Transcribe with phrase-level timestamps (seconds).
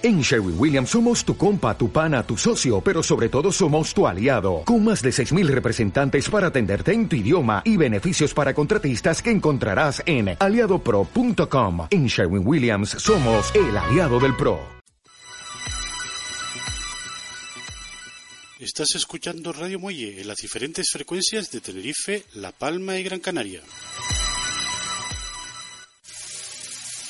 [0.00, 4.06] En Sherwin Williams somos tu compa, tu pana, tu socio, pero sobre todo somos tu
[4.06, 9.20] aliado, con más de 6.000 representantes para atenderte en tu idioma y beneficios para contratistas
[9.20, 11.88] que encontrarás en aliadopro.com.
[11.90, 14.60] En Sherwin Williams somos el aliado del PRO.
[18.60, 23.62] Estás escuchando Radio Muelle en las diferentes frecuencias de Tenerife, La Palma y Gran Canaria.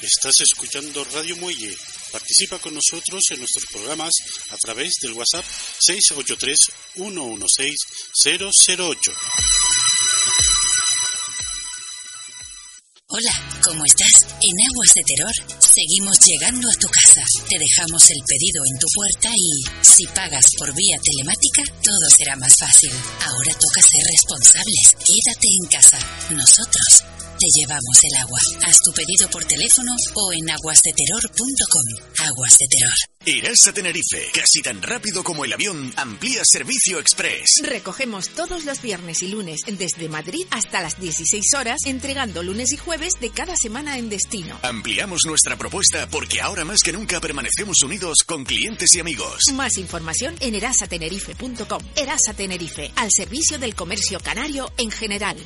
[0.00, 1.76] Estás escuchando Radio Muelle
[2.12, 4.12] Participa con nosotros en nuestros programas
[4.50, 5.44] a través del WhatsApp
[6.96, 9.87] 683-116-008.
[13.18, 14.30] Hola, ¿cómo estás?
[14.46, 17.26] En Aguas de Terror seguimos llegando a tu casa.
[17.50, 19.50] Te dejamos el pedido en tu puerta y,
[19.82, 22.92] si pagas por vía telemática, todo será más fácil.
[23.26, 24.94] Ahora toca ser responsables.
[25.02, 25.98] Quédate en casa.
[26.30, 27.02] Nosotros
[27.38, 28.38] te llevamos el agua.
[28.66, 32.26] Haz tu pedido por teléfono o en aguasdeterror.com.
[32.26, 32.98] Aguas de Terror.
[33.24, 37.60] Irás a Tenerife, casi tan rápido como el avión, amplía servicio express.
[37.62, 42.76] Recogemos todos los viernes y lunes desde Madrid hasta las 16 horas, entregando lunes y
[42.76, 44.58] jueves de cada semana en destino.
[44.62, 49.44] Ampliamos nuestra propuesta porque ahora más que nunca permanecemos unidos con clientes y amigos.
[49.54, 51.82] Más información en erasatenerife.com.
[51.96, 55.36] Erasa Tenerife, al servicio del comercio canario en general.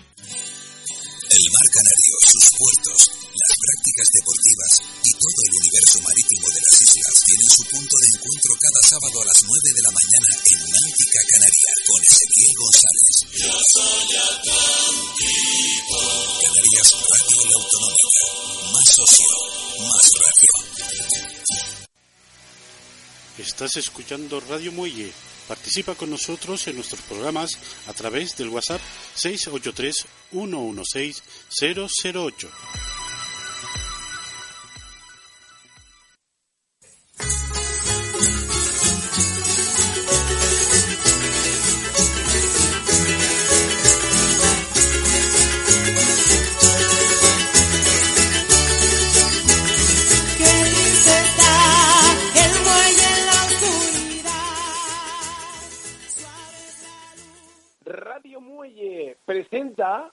[1.33, 6.77] El mar Canario, sus puertos, las prácticas deportivas y todo el universo marítimo de las
[6.83, 10.61] islas tienen su punto de encuentro cada sábado a las 9 de la mañana en
[10.61, 13.17] Náutica Canaria con Ezequiel González.
[13.33, 14.03] Yo soy.
[16.43, 18.09] Canarias Radio La Autonómica.
[18.73, 19.27] Más socio,
[19.81, 20.51] más radio.
[23.39, 25.13] Estás escuchando Radio Muelle
[25.49, 27.51] Participa con nosotros en nuestros programas
[27.87, 28.81] a través del WhatsApp
[29.15, 30.07] 683
[59.83, 60.13] 116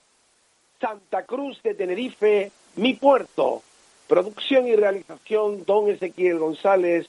[0.80, 3.62] Santa Cruz de Tenerife, mi puerto.
[4.08, 7.08] Producción y realización, don Ezequiel González.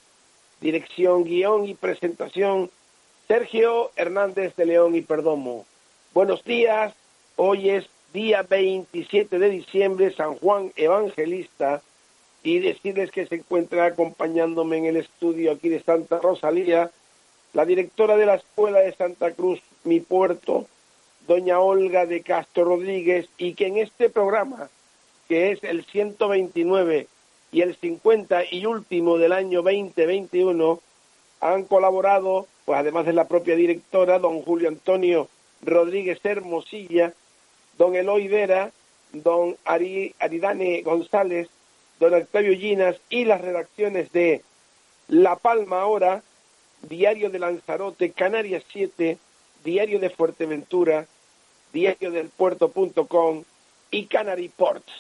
[0.60, 2.70] Dirección, guion y presentación,
[3.28, 5.66] Sergio Hernández de León y Perdomo.
[6.14, 6.94] Buenos días,
[7.36, 11.82] hoy es día 27 de diciembre, San Juan Evangelista,
[12.44, 16.92] y decirles que se encuentra acompañándome en el estudio aquí de Santa Rosalía,
[17.54, 20.68] la directora de la Escuela de Santa Cruz, mi puerto,
[21.28, 24.70] doña Olga de Castro Rodríguez, y que en este programa,
[25.28, 27.08] que es el 129
[27.52, 30.80] y el 50 y último del año 2021,
[31.42, 35.28] han colaborado, pues además de la propia directora, don Julio Antonio
[35.64, 37.14] Rodríguez Hermosilla,
[37.78, 38.72] don Eloy Vera,
[39.12, 41.50] don Ari, Aridane González,
[42.00, 44.44] don Octavio Llinas y las redacciones de
[45.08, 46.24] La Palma Ahora,
[46.84, 49.18] Diario de Lanzarote, Canarias 7,
[49.64, 51.08] Diario de Fuerteventura,
[51.74, 53.44] Diario del Puerto.com
[53.92, 54.92] y Canary Ports.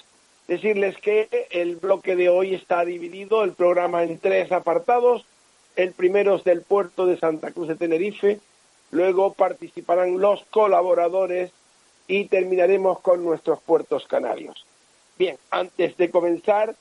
[0.48, 5.26] Decirles que el bloque de hoy está dividido, el programa en tres apartados.
[5.76, 8.40] El primero es del puerto de Santa Cruz de Tenerife,
[8.92, 11.52] luego participarán los colaboradores
[12.08, 14.66] y terminaremos con nuestros puertos canarios.
[15.18, 16.76] Bien, antes de comenzar,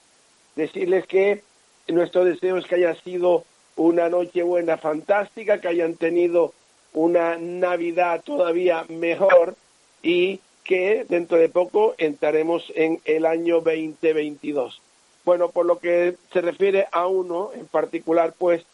[0.56, 1.44] decirles que
[1.86, 3.44] nuestro deseo es que haya sido
[3.76, 6.52] una noche buena fantástica, que hayan tenido
[6.92, 9.54] una Navidad todavía mejor
[10.02, 14.80] y que dentro de poco entraremos en el año 2022.
[15.24, 18.64] Bueno, por lo que se refiere a uno en particular, pues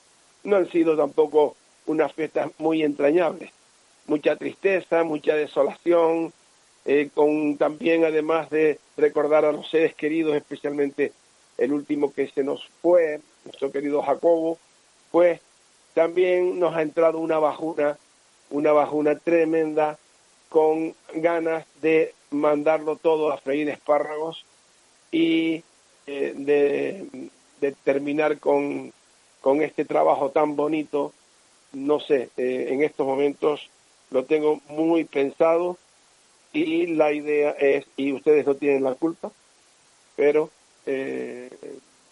[0.45, 1.57] no han sido tampoco
[1.87, 3.51] unas fiestas muy entrañables.
[4.07, 6.33] Mucha tristeza, mucha desolación,
[6.85, 11.13] eh, con también además de recordar a los seres queridos, especialmente
[11.59, 14.59] el último que se nos fue, nuestro querido Jacobo,
[15.11, 15.41] pues
[15.95, 17.99] también nos ha entrado una bajuna,
[18.51, 19.99] una bajuna tremenda
[20.49, 24.45] con ganas de mandarlo todo a freír espárragos
[25.11, 25.63] y
[26.07, 28.93] eh, de, terminar con,
[29.41, 31.13] con, este trabajo tan bonito.
[31.73, 33.69] No sé, eh, en estos momentos
[34.11, 35.77] lo tengo muy pensado
[36.53, 39.31] y la idea es, y ustedes no tienen la culpa,
[40.15, 40.51] pero
[40.87, 41.51] eh,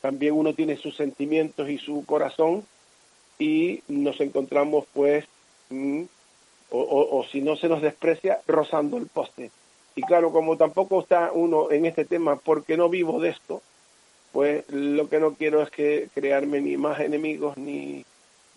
[0.01, 2.65] también uno tiene sus sentimientos y su corazón
[3.39, 5.25] y nos encontramos pues
[6.71, 9.51] mm, o, si no se nos desprecia, rozando el poste.
[9.97, 13.63] Y claro, como tampoco está uno en este tema porque no vivo de esto,
[14.33, 18.05] pues lo que no quiero es que crearme ni más enemigos ni,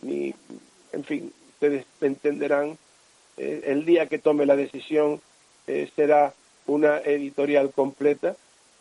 [0.01, 0.33] ni
[0.91, 2.77] en fin, ustedes entenderán,
[3.37, 5.21] eh, el día que tome la decisión
[5.67, 6.33] eh, será
[6.65, 8.35] una editorial completa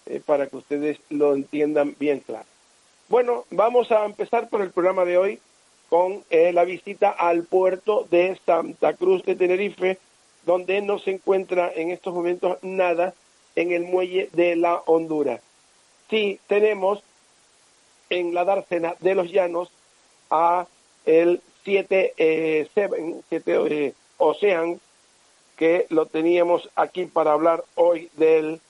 [0.06, 2.46] eh, para que ustedes lo entiendan bien claro.
[3.08, 5.40] Bueno, vamos a empezar por el programa de hoy
[5.88, 9.98] con la visita al puerto de Santa Cruz de Tenerife,
[10.44, 13.14] donde no se encuentra en estos momentos nada
[13.56, 15.40] en el muelle de la Honduras.
[16.08, 17.02] Sí, tenemos
[18.10, 19.70] en la dársena de los llanos
[20.30, 20.66] a
[21.04, 24.80] el 7 eh, eh, Ocean,
[25.56, 28.60] que lo teníamos aquí para hablar hoy de él,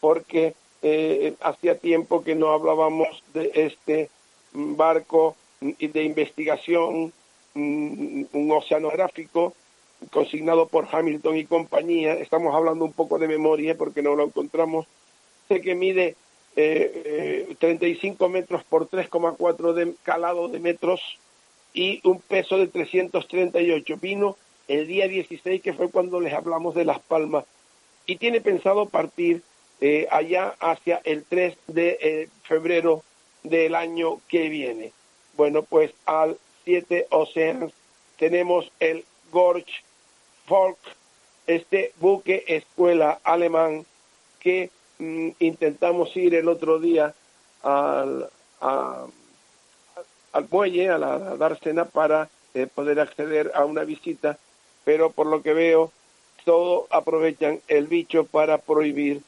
[0.00, 4.10] porque eh, hacía tiempo que no hablábamos de este
[4.52, 7.12] barco de investigación,
[7.52, 9.52] mm, un oceanográfico
[10.10, 12.14] consignado por Hamilton y compañía.
[12.14, 14.86] Estamos hablando un poco de memoria porque no lo encontramos.
[15.48, 16.16] Sé que mide
[16.56, 21.18] eh, 35 metros por 3,4 de calado de metros
[21.74, 23.98] y un peso de 338.
[24.00, 27.44] Vino el día 16, que fue cuando les hablamos de Las Palmas,
[28.06, 29.42] y tiene pensado partir
[29.82, 33.02] eh, allá hacia el 3 de eh, febrero
[33.42, 34.92] del año que viene.
[35.40, 37.72] Bueno, pues al 7 Oceans
[38.18, 39.72] tenemos el Gorge
[40.44, 40.76] Folk,
[41.46, 43.86] este buque escuela alemán
[44.38, 47.14] que mm, intentamos ir el otro día
[47.62, 48.28] al,
[48.60, 49.08] al
[50.50, 54.36] muelle, a la, dársena, para eh, poder acceder a una visita,
[54.84, 55.90] pero por lo que veo,
[56.44, 59.22] todo aprovechan el bicho para prohibir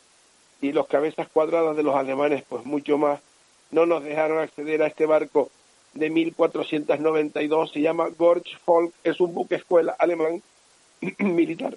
[0.60, 3.18] y los cabezas cuadradas de los alemanes, pues mucho más,
[3.70, 5.50] no nos dejaron acceder a este barco
[5.94, 10.42] de 1492, se llama Gorge Folk, es un buque escuela alemán
[11.18, 11.76] militar.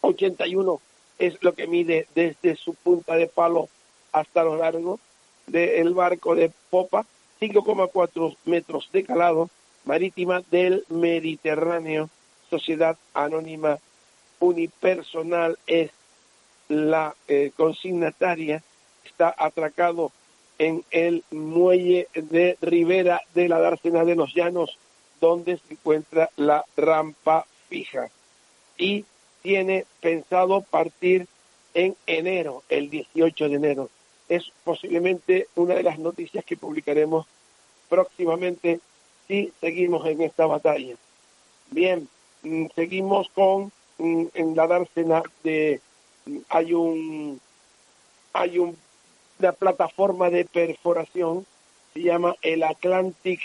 [0.00, 0.80] 81
[1.18, 3.68] es lo que mide desde su punta de palo
[4.12, 4.98] hasta lo largo
[5.46, 7.06] del barco de popa
[7.40, 9.50] 5,4 metros de calado,
[9.84, 12.08] marítima del Mediterráneo,
[12.48, 13.78] Sociedad Anónima
[14.38, 15.90] Unipersonal es
[16.68, 18.62] la eh, consignataria,
[19.04, 20.12] está atracado
[20.58, 24.78] en el muelle de Ribera de la Dársena de los Llanos,
[25.20, 28.10] donde se encuentra la rampa fija.
[28.76, 29.04] Y
[29.42, 31.26] tiene pensado partir
[31.74, 33.88] en enero, el 18 de enero
[34.32, 37.26] es posiblemente una de las noticias que publicaremos
[37.90, 38.80] próximamente
[39.28, 40.94] si seguimos en esta batalla.
[41.70, 42.08] Bien,
[42.42, 45.80] mm, seguimos con mm, en la dársena de
[46.24, 47.40] mm, hay un
[48.32, 48.74] hay un,
[49.50, 51.44] plataforma de perforación
[51.92, 53.40] se llama el Atlantic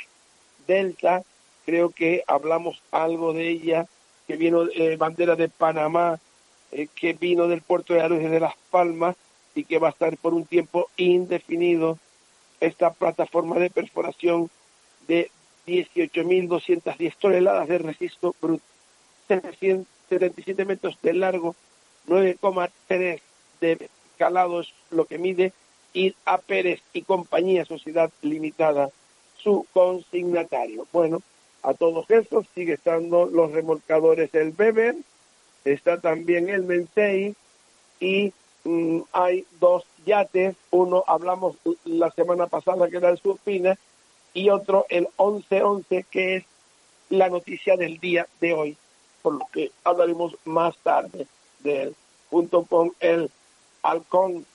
[0.68, 1.24] Delta.
[1.66, 3.88] Creo que hablamos algo de ella
[4.28, 6.20] que vino eh, bandera de Panamá
[6.72, 9.16] eh, que vino del puerto de Arujes de Las Palmas
[9.56, 11.98] y que va a estar por un tiempo indefinido
[12.60, 14.50] esta plataforma de perforación
[15.08, 15.32] de
[15.66, 18.64] 18.210 toneladas de resisto bruto,
[19.28, 21.56] 77 metros de largo,
[22.08, 23.22] 9,3
[23.62, 25.54] de calado es lo que mide,
[25.98, 28.90] y a Pérez y compañía Sociedad Limitada,
[29.38, 30.88] su consignatario.
[30.92, 31.22] Bueno,
[31.64, 34.96] a todos estos sigue estando los remolcadores el Weber,
[35.66, 37.36] está también el Mensei
[38.00, 38.32] y
[38.68, 41.56] Mm, hay dos yates, uno hablamos
[41.86, 43.78] la semana pasada que era el Surpina
[44.34, 46.44] y otro el 1111 que es
[47.10, 48.78] la noticia del día de hoy,
[49.22, 51.28] por lo que hablaremos más tarde
[51.60, 51.96] de él,
[52.30, 53.32] junto con el
[53.84, 54.46] Halcón,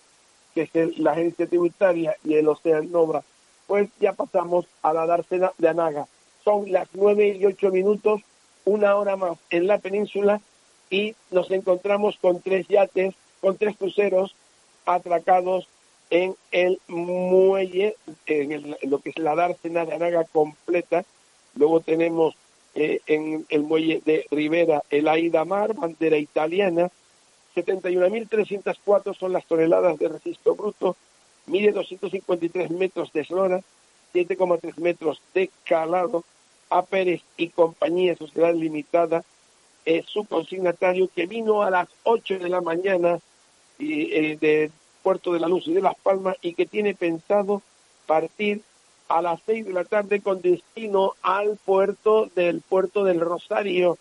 [0.55, 3.23] que es la agencia tributaria, y el Ocean Nova.
[3.67, 6.07] Pues ya pasamos a la dársena de Anaga.
[6.45, 8.21] Son las nueve y ocho minutos,
[8.65, 10.41] una hora más en la península
[10.91, 14.35] y nos encontramos con tres yates con tres cruceros
[14.87, 15.67] atracados
[16.11, 21.05] en el muelle, en, lo que es la dársena de Anaga completa.
[21.55, 22.35] Luego tenemos
[22.75, 26.91] eh, en el muelle de Rivera el Aida Mar, bandera italiana.
[27.55, 30.97] 71.304 son las toneladas de resisto bruto,
[31.47, 33.61] mide 253 metros de eslora,
[34.15, 36.25] 7,3 metros de calado.
[36.71, 39.25] A Pérez y compañía Sociedad Limitada
[39.85, 43.19] es su consignatario que vino a las 8 de la mañana
[43.79, 44.71] eh, de
[45.03, 47.61] Puerto de la Luz y de Las Palmas y que tiene pensado
[48.07, 48.63] partir
[49.09, 53.99] a las seis de la tarde con destino al puerto del puerto del Rosario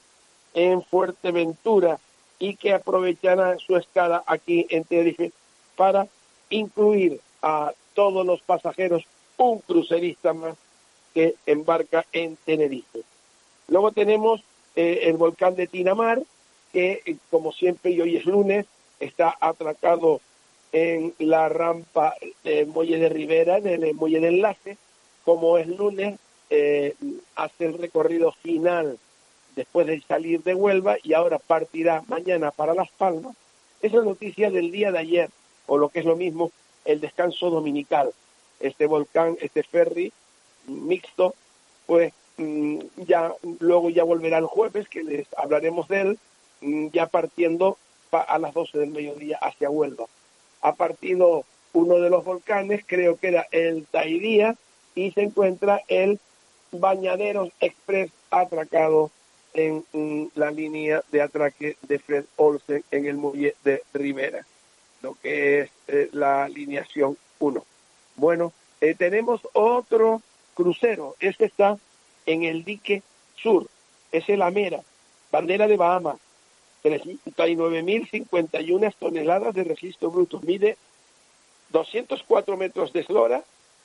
[0.53, 1.99] en Fuerteventura
[2.41, 5.31] y que aprovechará su escala aquí en Tenerife
[5.77, 6.07] para
[6.49, 9.03] incluir a todos los pasajeros
[9.37, 10.55] un crucerista más
[11.13, 13.01] que embarca en Tenerife.
[13.67, 14.41] Luego tenemos
[14.75, 16.23] eh, el volcán de Tinamar,
[16.73, 18.65] que eh, como siempre y hoy es lunes,
[18.99, 20.19] está atracado
[20.71, 24.77] en la rampa del muelle de Rivera, en el muelle de enlace,
[25.23, 26.17] como es lunes,
[26.49, 26.95] eh,
[27.35, 28.97] hace el recorrido final
[29.55, 33.35] después de salir de Huelva y ahora partirá mañana para Las Palmas.
[33.81, 35.29] Es noticia del día de ayer,
[35.67, 36.51] o lo que es lo mismo,
[36.85, 38.11] el descanso dominical.
[38.59, 40.11] Este volcán, este ferry
[40.67, 41.33] mixto,
[41.87, 46.19] pues mm, ya luego ya volverá el jueves, que les hablaremos de él,
[46.61, 47.77] mm, ya partiendo
[48.11, 50.05] a las 12 del mediodía hacia Huelva.
[50.61, 54.55] Ha partido uno de los volcanes, creo que era el Tairía,
[54.95, 56.19] y se encuentra el
[56.71, 59.11] Bañaderos Express atracado
[59.53, 64.45] en la línea de atraque de Fred Olsen en el muelle de Rivera,
[65.01, 67.65] lo que es eh, la alineación 1.
[68.15, 70.21] Bueno, eh, tenemos otro
[70.53, 71.77] crucero, este está
[72.25, 73.03] en el dique
[73.35, 73.67] sur,
[74.11, 74.81] es el Amera,
[75.31, 76.17] bandera de Bahamas,
[76.83, 80.77] 39.051 toneladas de registro bruto, mide
[81.69, 83.43] 204 metros de eslora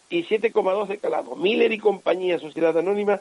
[0.08, 1.36] y 7,2 de calado.
[1.36, 3.20] Miller y compañía, Sociedad Anónima,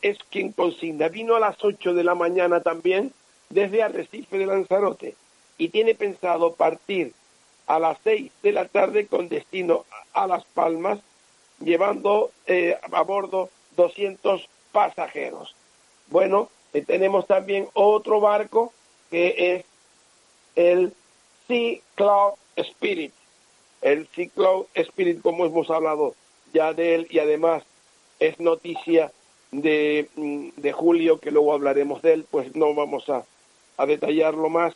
[0.00, 1.08] es quien consigna.
[1.08, 3.12] Vino a las 8 de la mañana también
[3.50, 5.14] desde Arrecife de Lanzarote
[5.58, 7.12] y tiene pensado partir
[7.66, 10.98] a las 6 de la tarde con destino a Las Palmas,
[11.60, 15.54] llevando eh, a bordo 200 pasajeros.
[16.08, 18.72] Bueno, eh, tenemos también otro barco
[19.10, 19.64] que es
[20.56, 20.92] el
[21.46, 23.12] Sea Cloud Spirit.
[23.80, 26.14] El Sea Cloud Spirit, como hemos hablado
[26.52, 27.62] ya de él, y además
[28.18, 29.12] es noticia
[29.52, 30.08] de,
[30.56, 33.24] de julio, que luego hablaremos de él, pues no vamos a,
[33.76, 34.74] a detallarlo más.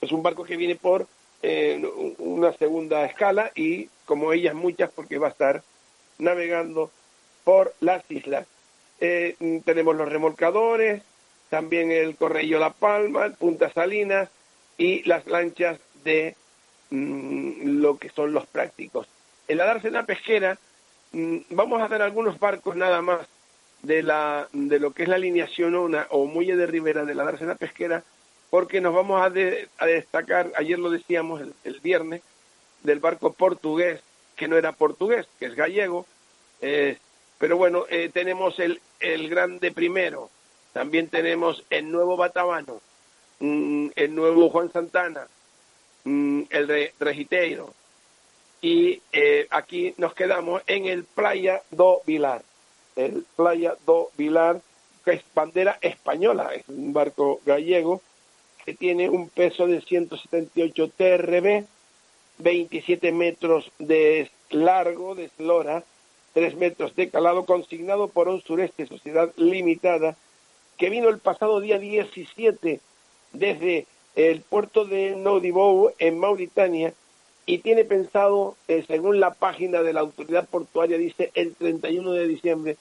[0.00, 1.06] Es un barco que viene por
[1.42, 1.82] eh,
[2.18, 5.62] una segunda escala y como ellas muchas porque va a estar
[6.18, 6.90] navegando
[7.44, 8.46] por las islas.
[9.00, 11.02] Eh, tenemos los remolcadores,
[11.50, 14.28] también el Correillo La Palma, Punta Salinas
[14.76, 16.36] y las lanchas de
[16.90, 19.08] mm, lo que son los prácticos.
[19.48, 20.58] En la dársena pesquera
[21.12, 23.26] mm, vamos a ver algunos barcos nada más
[23.82, 27.24] de, la, de lo que es la alineación una o muelle de ribera de la
[27.24, 28.02] dársena pesquera,
[28.50, 32.22] porque nos vamos a, destacar, ayer lo decíamos el, viernes,
[32.82, 34.00] del barco portugués,
[34.36, 36.06] que no era portugués, que es gallego,
[36.60, 36.96] eh,
[37.38, 40.30] pero bueno, eh, tenemos el, el grande primero,
[40.72, 42.80] también tenemos el nuevo Batabano,
[43.40, 45.26] mm, el nuevo Juan Santana,
[46.04, 47.74] mm, el Regiteiro.
[48.60, 52.42] Y eh, aquí nos quedamos en el Playa do Vilar.
[52.98, 54.60] El Playa do Vilar,
[55.04, 58.02] que es bandera española, es un barco gallego
[58.64, 61.64] que tiene un peso de 178 TRB,
[62.38, 65.84] 27 metros de largo, de eslora,
[66.34, 70.16] 3 metros de calado, consignado por un sureste Sociedad Limitada
[70.76, 72.80] que vino el pasado día 17
[73.32, 73.86] desde
[74.16, 76.94] el puerto de Nodibou en Mauritania
[77.46, 82.28] y tiene pensado, eh, según la página de la autoridad portuaria, dice el 31 de
[82.28, 82.76] diciembre,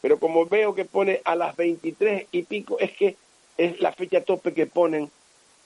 [0.00, 3.16] pero como veo que pone a las 23 y pico, es que
[3.58, 5.10] es la fecha tope que ponen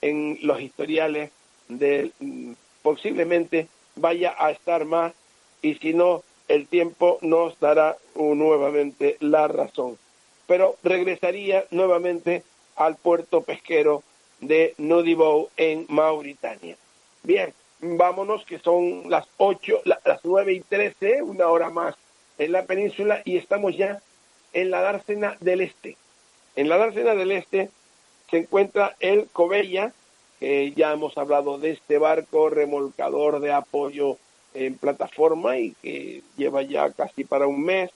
[0.01, 1.31] en los historiales
[1.67, 5.13] de mm, posiblemente vaya a estar más
[5.61, 9.97] y si no, el tiempo nos dará nuevamente la razón
[10.47, 12.43] pero regresaría nuevamente
[12.75, 14.03] al puerto pesquero
[14.41, 16.77] de Nodibou en Mauritania.
[17.23, 21.95] Bien, vámonos que son las ocho, las nueve y trece, una hora más
[22.37, 24.01] en la península y estamos ya
[24.55, 25.97] en la dársena del este.
[26.55, 27.69] En la dársena del este
[28.31, 29.93] se encuentra el Cobella,
[30.39, 34.17] que ya hemos hablado de este barco remolcador de apoyo
[34.53, 37.91] en plataforma y que lleva ya casi para un mes.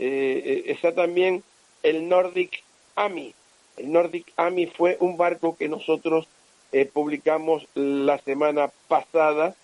[0.00, 1.44] Eh, eh está también
[1.82, 2.62] el Nordic
[2.96, 3.32] Ami.
[3.76, 6.26] El Nordic Ami fue un barco que nosotros
[6.72, 9.54] eh, publicamos la semana pasada.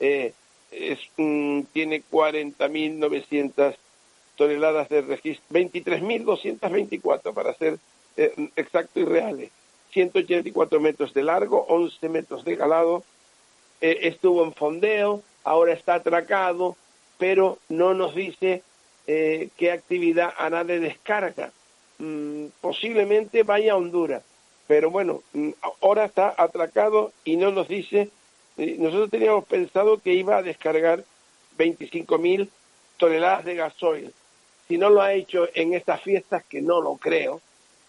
[0.00, 0.32] Eh,
[0.70, 0.98] es,
[1.72, 3.76] tiene 40.900
[4.40, 7.78] toneladas de registro, 23.224 para ser
[8.16, 9.50] eh, exacto y reales.
[9.92, 13.04] 184 metros de largo, 11 metros de calado.
[13.82, 16.74] estuvo en fondeo, ahora está atracado,
[17.18, 18.62] pero no nos dice
[19.06, 21.52] eh, qué actividad hará de descarga.
[21.98, 24.22] Mm, posiblemente vaya a Honduras,
[24.66, 25.50] pero bueno, mm,
[25.82, 28.08] ahora está atracado y no nos dice,
[28.56, 31.04] eh, nosotros teníamos pensado que iba a descargar
[31.58, 32.50] 25 mil
[32.96, 34.14] toneladas de gasoil.
[34.70, 37.40] Si no lo ha hecho en estas fiestas, que no lo creo,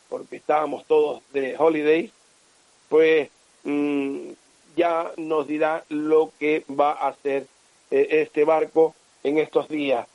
[0.10, 2.12] porque estábamos todos de holidays,
[2.90, 3.30] pues
[3.66, 4.32] mm,
[4.76, 7.46] ya nos dirá lo que va a hacer
[7.92, 10.08] eh, este barco en estos días.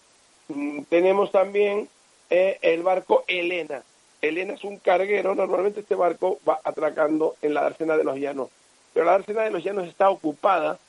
[0.48, 1.88] Mm, tenemos también
[2.30, 3.84] eh, el barco Elena.
[4.20, 8.48] Elena es un carguero, normalmente este barco va atracando en la dársena de los llanos,
[8.92, 10.80] pero la dársena de los llanos está ocupada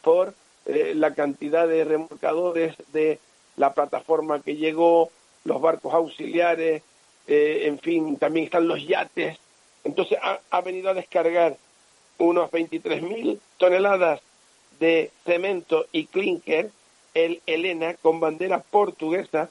[0.00, 0.32] por
[0.64, 3.18] eh, la cantidad de remolcadores de
[3.56, 5.10] la plataforma que llegó,
[5.46, 6.82] los barcos auxiliares,
[7.26, 9.38] eh, en fin, también están los yates.
[9.84, 11.56] Entonces ha, venido a descargar
[12.18, 14.20] unos 23.000 toneladas
[14.80, 16.70] de cemento y clinker,
[17.14, 19.48] el Elena, con bandera portuguesa,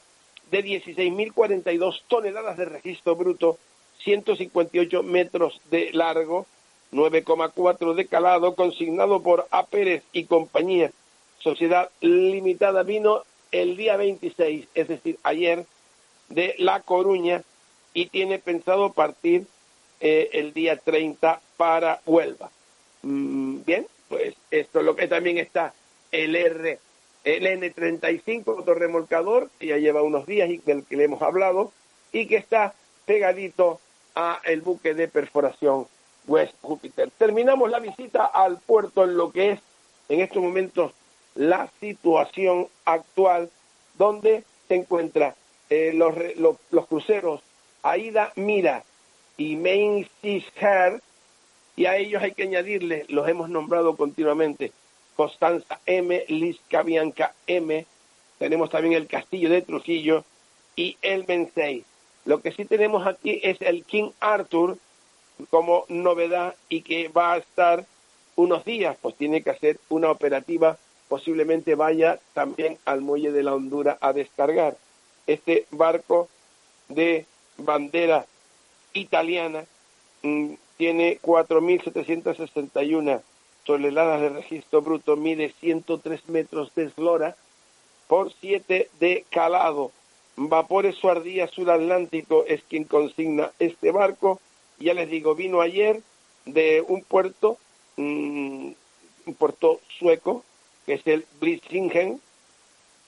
[0.52, 3.58] de 16.042 toneladas de registro bruto,
[4.04, 6.46] 158 metros de largo,
[6.92, 9.66] 9,4 de calado, consignado por A.
[9.66, 10.92] Pérez y compañía,
[11.40, 15.66] Sociedad Limitada, vino el día 26, es decir, ayer,
[16.30, 17.44] de La Coruña
[17.94, 19.46] y tiene pensado partir
[20.00, 22.52] eh, el día 30 para Huelva.
[23.04, 25.74] Mm, bien, pues esto es lo que también está
[26.12, 26.80] el R,
[27.24, 31.72] el N35, otro remolcador, que ya lleva unos días y del que le hemos hablado,
[32.12, 32.74] y que está
[33.06, 33.80] pegadito
[34.16, 35.88] a el buque de perforación
[36.28, 37.12] West Júpiter.
[37.18, 39.60] Terminamos la visita al puerto en lo que es
[40.10, 40.92] en estos momentos
[41.36, 43.50] la situación actual
[43.98, 45.34] donde se encuentran
[45.70, 47.42] eh, los, los, los, cruceros
[47.84, 48.84] Aida Mira
[49.38, 51.02] y Main Hair
[51.76, 54.72] y a ellos hay que añadirle, los hemos nombrado continuamente,
[55.16, 57.86] Constanza M, Lisca Bianca M,
[58.38, 60.24] tenemos también el Castillo de Trujillo
[60.76, 61.84] y el Mensei.
[62.26, 64.78] Lo que sí tenemos aquí es el King Arthur
[65.50, 67.86] como novedad y que va a estar
[68.36, 73.54] unos días, pues tiene que hacer una operativa, posiblemente vaya también al muelle de la
[73.54, 74.76] Honduras a descargar.
[75.28, 76.30] Este barco
[76.90, 77.26] de
[77.58, 78.26] bandera
[78.94, 79.66] italiana
[80.24, 83.22] mm, tiene 4.761
[83.66, 87.36] toneladas de registro bruto, mide 103 metros de eslora
[88.08, 89.92] por 7 de calado.
[90.38, 94.40] Vapores Suardía Sudatlántico es quien consigna este barco.
[94.80, 96.02] Ya les digo, vino ayer
[96.46, 97.58] de un puerto,
[97.96, 98.72] mm,
[99.26, 100.44] un puerto sueco,
[100.86, 102.22] que es el Blitzingen,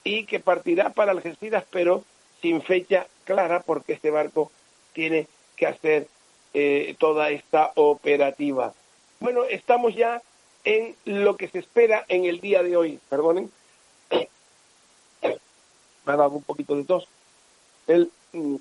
[0.07, 2.03] y que partirá para Algeciras, pero
[2.41, 4.51] sin fecha clara, porque este barco
[4.93, 6.07] tiene que hacer
[6.53, 8.73] eh, toda esta operativa.
[9.19, 10.21] Bueno, estamos ya
[10.63, 12.99] en lo que se espera en el día de hoy.
[13.09, 13.51] Perdonen.
[15.21, 17.07] Me ha dado un poquito de tos.
[17.87, 18.55] El, mm,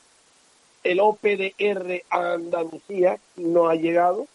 [0.83, 4.27] el OPDR a Andalucía no ha llegado.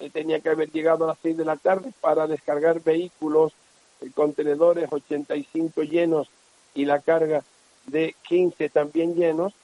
[0.00, 3.52] Eh, tenía que haber llegado a las seis de la tarde para descargar vehículos,
[4.00, 6.28] eh, contenedores 85 llenos
[6.74, 7.44] y la carga
[7.86, 9.54] de 15 también llenos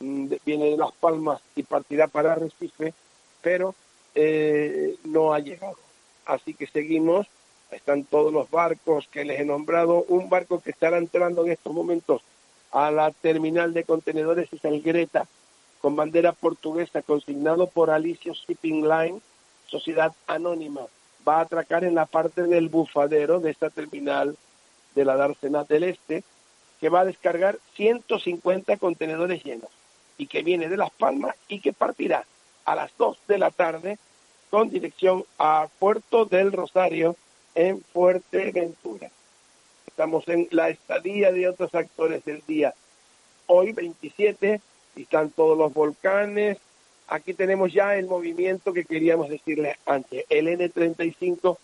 [0.00, 2.94] Mm, viene de Las Palmas y partirá para Recife,
[3.42, 3.74] pero
[4.14, 5.76] eh, no ha llegado.
[6.24, 7.26] Así que seguimos,
[7.70, 11.72] están todos los barcos que les he nombrado, un barco que estará entrando en estos
[11.72, 12.22] momentos
[12.70, 15.26] a la terminal de contenedores es el Greta,
[15.80, 19.20] con bandera portuguesa, consignado por Alicio Shipping Line,
[19.66, 20.82] sociedad anónima.
[21.26, 24.36] Va a atracar en la parte del bufadero de esta terminal
[24.94, 26.22] de la Dársena del Este,
[26.80, 29.70] que va a descargar 150 contenedores llenos
[30.16, 32.24] y que viene de Las Palmas y que partirá
[32.64, 33.98] a las 2 de la tarde
[34.50, 37.16] con dirección a Puerto del Rosario
[37.54, 39.10] en Fuerteventura.
[39.86, 42.74] Estamos en la estadía de otros actores del día.
[43.46, 44.60] Hoy 27
[44.96, 46.58] están todos los volcanes.
[47.08, 50.24] Aquí tenemos ya el movimiento que queríamos decirles antes.
[50.28, 51.56] El N35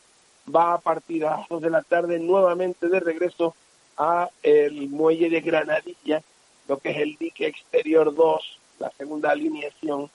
[0.54, 3.54] va a partir a las 2 de la tarde nuevamente de regreso
[3.96, 6.22] a el muelle de Granadilla
[6.68, 10.10] lo que es el dique exterior 2, la segunda alineación,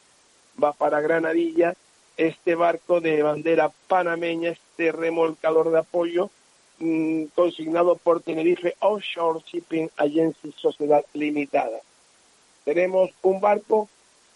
[0.61, 1.75] va para Granadilla.
[2.17, 6.29] Este barco de bandera panameña, este remolcador de apoyo,
[6.79, 11.79] mm, consignado por Tenerife Offshore Shipping Agency Sociedad Limitada.
[12.65, 13.87] Tenemos un barco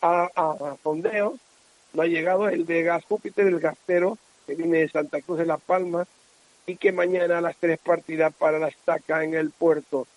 [0.01, 1.37] a, a, fondeo,
[1.93, 5.45] no ha llegado el de Gas Júpiter, el gastero, que viene de Santa Cruz de
[5.45, 6.07] La Palma,
[6.65, 10.07] y que mañana a las tres partirá para la estaca en el puerto.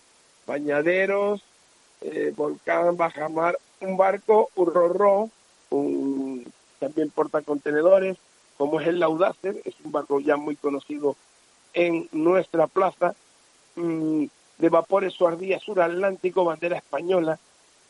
[0.45, 1.43] Bañaderos,
[2.01, 5.31] eh, Volcán, Bajamar, un barco, un
[5.69, 6.45] un,
[6.79, 8.17] también portacontenedores,
[8.57, 11.15] como es el Laudacer, es un barco ya muy conocido
[11.73, 13.15] en nuestra plaza,
[13.75, 14.25] mm,
[14.57, 17.37] de vapores Suardía Sur Atlántico, bandera española,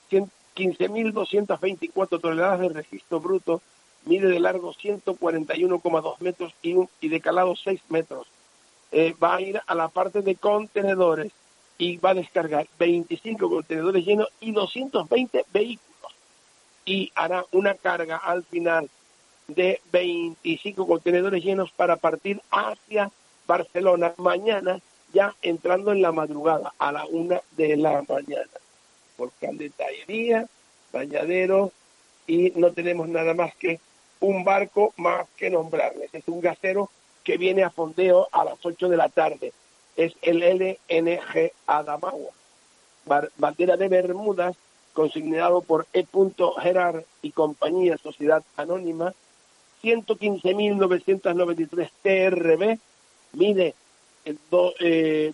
[0.10, 3.62] 15.224 toneladas de registro bruto,
[4.06, 8.28] mide de largo 141,2 metros y, y de calado 6 metros.
[8.92, 11.32] Eh, va a ir a la parte de contenedores
[11.78, 15.88] y va a descargar 25 contenedores llenos y 220 vehículos
[16.86, 18.90] y hará una carga al final
[19.48, 23.12] de 25 contenedores llenos para partir hacia
[23.46, 24.80] Barcelona mañana
[25.14, 28.50] ya entrando en la madrugada a la una de la mañana.
[29.18, 30.48] Volcán de Tallería,
[30.92, 31.72] bañadero
[32.26, 33.80] y no tenemos nada más que
[34.20, 36.14] un barco más que nombrarles.
[36.14, 36.90] Es un gasero
[37.28, 39.52] que viene a fondeo a las 8 de la tarde.
[39.98, 42.32] Es el LNG Adamagua.
[43.36, 44.56] Bandera de Bermudas,
[44.94, 46.08] consignado por E.
[46.62, 49.14] Gerard y compañía Sociedad Anónima,
[49.84, 52.80] 115.993 TRB,
[53.34, 53.76] mide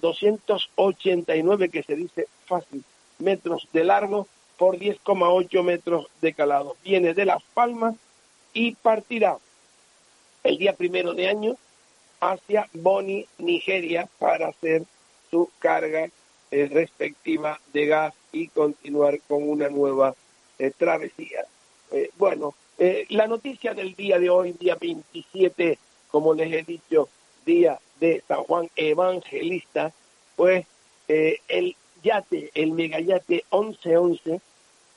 [0.01, 2.83] 289, eh, que se dice fácil,
[3.19, 4.27] metros de largo
[4.57, 6.75] por 10,8 metros de calado.
[6.83, 7.93] Viene de Las Palmas
[8.51, 9.37] y partirá
[10.43, 11.55] el día primero de año
[12.31, 14.83] hacia Boni, Nigeria, para hacer
[15.29, 16.09] su carga
[16.51, 20.15] eh, respectiva de gas y continuar con una nueva
[20.59, 21.45] eh, travesía.
[21.91, 22.55] Eh, bueno,
[23.09, 25.77] la noticia del día de hoy, día 27,
[26.09, 27.07] como les he dicho,
[27.45, 29.93] día de San Juan Evangelista,
[30.35, 30.65] pues
[31.07, 34.41] el yate, el megayate 1111,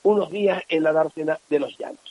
[0.03, 2.06] unos días en la dársena de los llanos.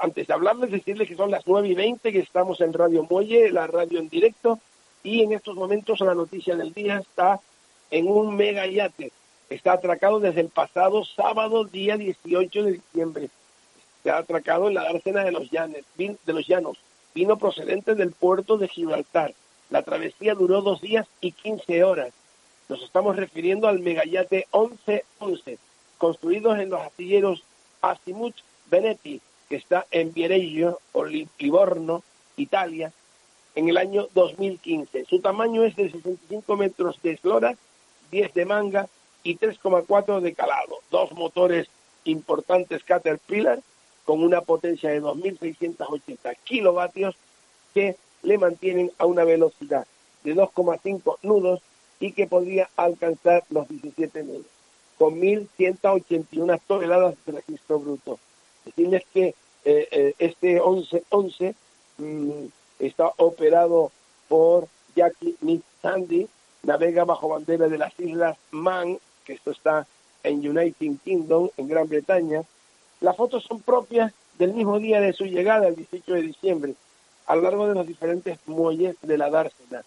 [0.00, 3.50] Antes de hablarles, decirles que son las 9 y 20, que estamos en Radio Muelle,
[3.50, 4.58] la radio en directo,
[5.02, 7.40] y en estos momentos la noticia del día está
[7.90, 9.12] en un megayate
[9.50, 13.30] está atracado desde el pasado sábado, día 18 de diciembre.
[14.06, 16.78] Ha atracado en la dársena de los, de los llanos.
[17.14, 19.34] Vino procedente del puerto de Gibraltar.
[19.68, 22.12] La travesía duró dos días y 15 horas.
[22.68, 25.58] Nos estamos refiriendo al megayate 1111,
[25.98, 27.42] construido en los astilleros
[27.82, 28.34] Asimut
[28.70, 30.78] Benetti, que está en Viareggio
[31.38, 32.04] Livorno,
[32.36, 32.92] Italia,
[33.56, 35.06] en el año 2015.
[35.06, 37.56] Su tamaño es de 65 metros de eslora,
[38.12, 38.88] 10 de manga
[39.24, 40.78] y 3,4 de calado.
[40.92, 41.66] Dos motores
[42.04, 43.58] importantes Caterpillar
[44.04, 47.16] con una potencia de 2.680 kilovatios
[47.74, 49.84] que le mantienen a una velocidad
[50.22, 51.60] de 2,5 nudos
[51.98, 54.46] y que podría alcanzar los 17 nudos,
[54.96, 58.18] con 1.181 toneladas de registro bruto.
[58.64, 61.54] Decirles que eh, eh, este 1111
[61.98, 62.46] mm,
[62.78, 63.90] está operado
[64.28, 66.28] por Jackie Nick Sandy,
[66.62, 68.98] navega bajo bandera de las Islas Man
[69.32, 69.86] esto está
[70.22, 72.42] en United Kingdom, en Gran Bretaña.
[73.00, 76.74] Las fotos son propias del mismo día de su llegada, el 18 de diciembre,
[77.26, 79.82] a lo largo de los diferentes muelles de la dársena.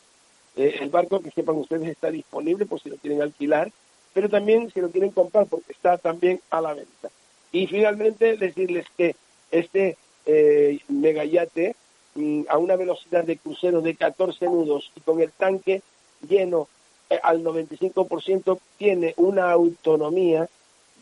[0.56, 3.72] Eh, el barco, que sepan ustedes, está disponible por si lo quieren alquilar,
[4.14, 7.10] pero también si lo quieren comprar porque está también a la venta.
[7.54, 9.16] Y finalmente decirles que
[9.52, 11.76] este eh, megayate
[12.16, 15.82] mm, a una velocidad de crucero de 14 nudos y con el tanque
[16.28, 16.68] lleno
[17.10, 20.50] eh, al 95% tiene una autonomía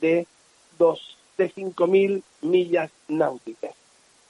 [0.02, 0.28] de,
[0.78, 3.74] dos, de 5.000 millas náuticas.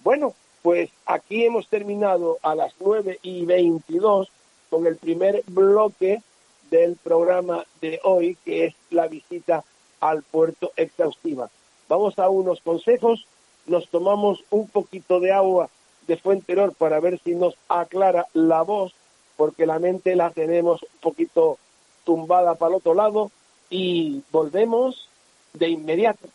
[0.03, 4.29] Bueno, pues aquí hemos terminado a las 9 y 22
[4.69, 6.21] con el primer bloque
[6.69, 9.63] del programa de hoy, que es la visita
[9.99, 11.49] al puerto exhaustiva.
[11.91, 13.25] Vamos a unos consejos,
[13.65, 15.69] nos tomamos un poquito de agua
[16.07, 18.93] de Fuenteror para ver si nos aclara la voz,
[19.35, 21.57] porque la mente la tenemos un poquito
[22.05, 23.29] tumbada para el otro lado
[23.69, 25.09] y volvemos
[25.51, 26.29] de inmediato.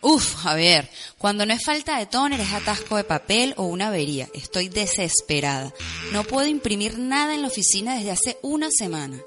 [0.00, 4.26] Uf, Javier, cuando no es falta de tóner es atasco de papel o una avería.
[4.32, 5.70] Estoy desesperada.
[6.14, 9.18] No puedo imprimir nada en la oficina desde hace una semana.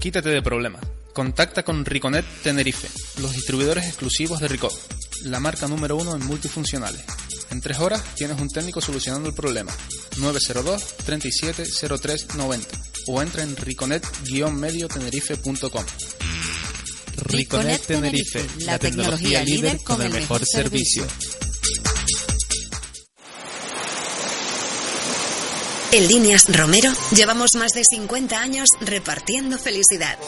[0.00, 0.93] Quítate de problemas.
[1.14, 2.88] Contacta con Riconet Tenerife,
[3.22, 4.74] los distribuidores exclusivos de Ricot,
[5.22, 7.04] la marca número uno en multifuncionales.
[7.50, 9.70] En tres horas tienes un técnico solucionando el problema.
[10.16, 12.66] 902 370390
[13.06, 15.84] o entra en riconet-mediotenerife.com.
[17.26, 21.06] Riconet Tenerife, la tecnología líder con el mejor servicio.
[25.92, 30.18] En Líneas Romero llevamos más de 50 años repartiendo felicidad.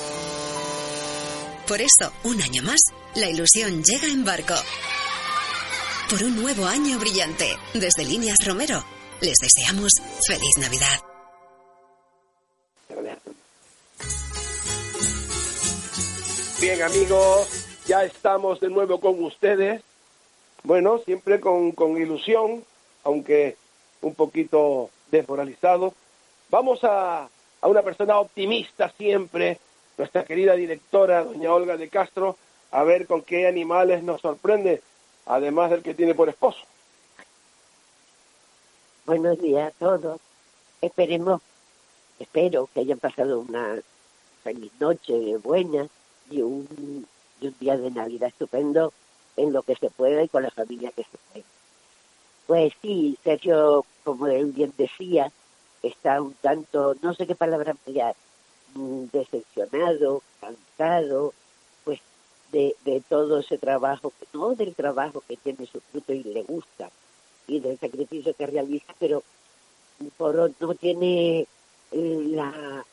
[1.69, 2.81] Por eso, un año más,
[3.17, 4.55] la ilusión llega en barco.
[6.09, 8.85] Por un nuevo año brillante, desde Líneas Romero,
[9.21, 9.91] les deseamos
[10.29, 11.01] feliz Navidad.
[16.61, 19.83] Bien amigos, ya estamos de nuevo con ustedes.
[20.63, 22.65] Bueno, siempre con, ilusión,
[23.03, 23.57] aunque
[24.03, 25.95] un poquito desmoralizado.
[26.49, 27.29] Vamos a,
[27.61, 29.59] a una persona optimista siempre,
[29.97, 32.37] nuestra querida directora, doña Olga de Castro,
[32.71, 34.83] a ver con qué animales nos sorprende,
[35.27, 36.61] además del que tiene por esposo.
[39.07, 40.21] Buenos días a todos.
[40.83, 41.41] Esperemos,
[42.19, 43.81] espero que hayan pasado una
[44.43, 45.89] feliz noche buena
[46.31, 47.07] y un,
[47.61, 48.93] día de Navidad estupendo
[49.37, 51.47] en lo que se pueda y con la familia que se pueda.
[52.47, 55.31] Pues sí, Sergio, como él bien decía,
[55.83, 58.15] está un tanto, no sé qué palabra emplear,
[59.13, 61.33] decepcionado, cansado,
[61.85, 62.01] pues
[62.53, 66.91] de, de todo ese trabajo, no del trabajo que tiene su fruto y le gusta,
[67.47, 69.23] y del sacrificio que realiza, pero
[70.17, 71.47] por no tiene
[71.93, 72.85] eh, la,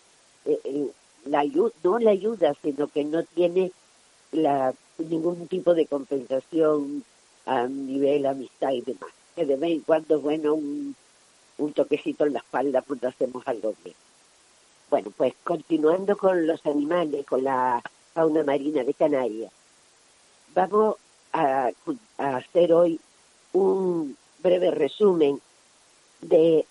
[0.45, 0.87] eh, eh,
[1.25, 3.71] la ayuda, no la ayuda, sino que no tiene
[4.31, 7.03] la, ningún tipo de compensación
[7.45, 9.11] a nivel amistad y demás.
[9.35, 10.95] Que de vez en cuando, bueno, un,
[11.57, 13.95] un toquecito en la espalda cuando hacemos algo bien.
[14.93, 17.81] Bueno, pues continuando con los animales, con la
[18.13, 19.51] fauna marina de Canarias,
[20.53, 20.97] vamos
[21.31, 21.71] a,
[22.19, 22.99] hacer hoy
[23.53, 25.41] un breve resumen
[26.21, 26.67] de,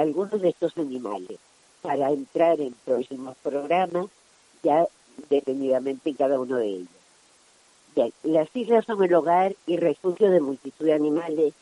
[0.00, 1.38] algunos de estos animales
[1.82, 4.06] para entrar en próximos programas
[4.62, 4.86] ya
[5.28, 6.88] detenidamente en cada uno de ellos.
[7.94, 11.52] Bien, las islas son el hogar y refugio de multitud de animales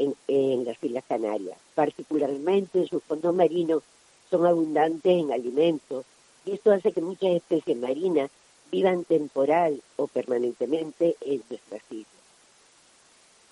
[0.00, 1.56] en, en las Islas Canarias.
[1.76, 3.84] Particularmente en sus fondos marinos
[4.32, 6.06] son abundantes en alimentos
[6.46, 8.30] y esto hace que muchas especies marinas
[8.70, 12.22] vivan temporal o permanentemente en nuestras islas.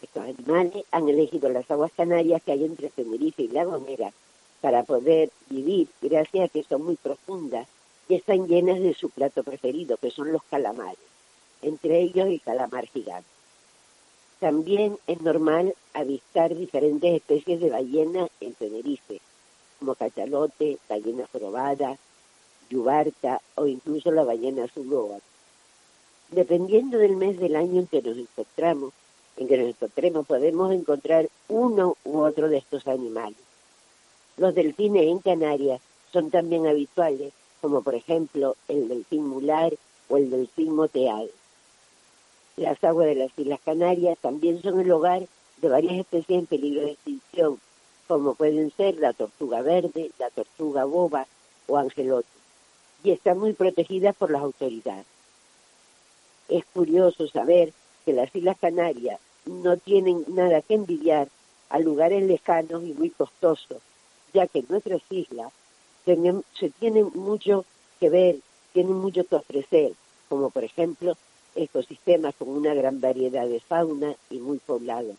[0.01, 4.11] Estos animales han elegido las aguas canarias que hay entre Tenerife y La Gomera
[4.63, 7.69] para poder vivir gracias a que son muy profundas
[8.09, 10.97] y están llenas de su plato preferido, que son los calamares,
[11.61, 13.29] entre ellos el calamar gigante.
[14.39, 19.21] También es normal avistar diferentes especies de ballenas en Tenerife,
[19.81, 21.97] como cachalote, ballena jorobada,
[22.69, 25.19] yubarta o incluso la ballena azuloa.
[26.29, 28.93] Dependiendo del mes del año en que nos encontramos,
[29.37, 33.39] en que nos encontremos, podemos encontrar uno u otro de estos animales.
[34.37, 35.81] Los delfines en Canarias
[36.13, 39.75] son también habituales, como por ejemplo el delfín mular
[40.09, 41.31] o el delfín moteal.
[42.57, 45.27] Las aguas de las Islas Canarias también son el hogar
[45.63, 47.59] de varias especies en peligro de extinción,
[48.11, 51.29] como pueden ser la tortuga verde, la tortuga boba
[51.69, 52.27] o angelote,
[53.05, 55.07] y están muy protegidas por las autoridades.
[56.49, 57.73] Es curioso saber
[58.05, 61.29] que las Islas Canarias no tienen nada que envidiar
[61.69, 63.79] a lugares lejanos y muy costosos,
[64.35, 65.53] ya que nuestras islas
[66.05, 67.65] se tienen mucho
[68.01, 68.39] que ver,
[68.73, 69.93] tienen mucho que ofrecer,
[70.29, 71.17] como por ejemplo
[71.55, 75.15] ecosistemas con una gran variedad de fauna y muy poblados,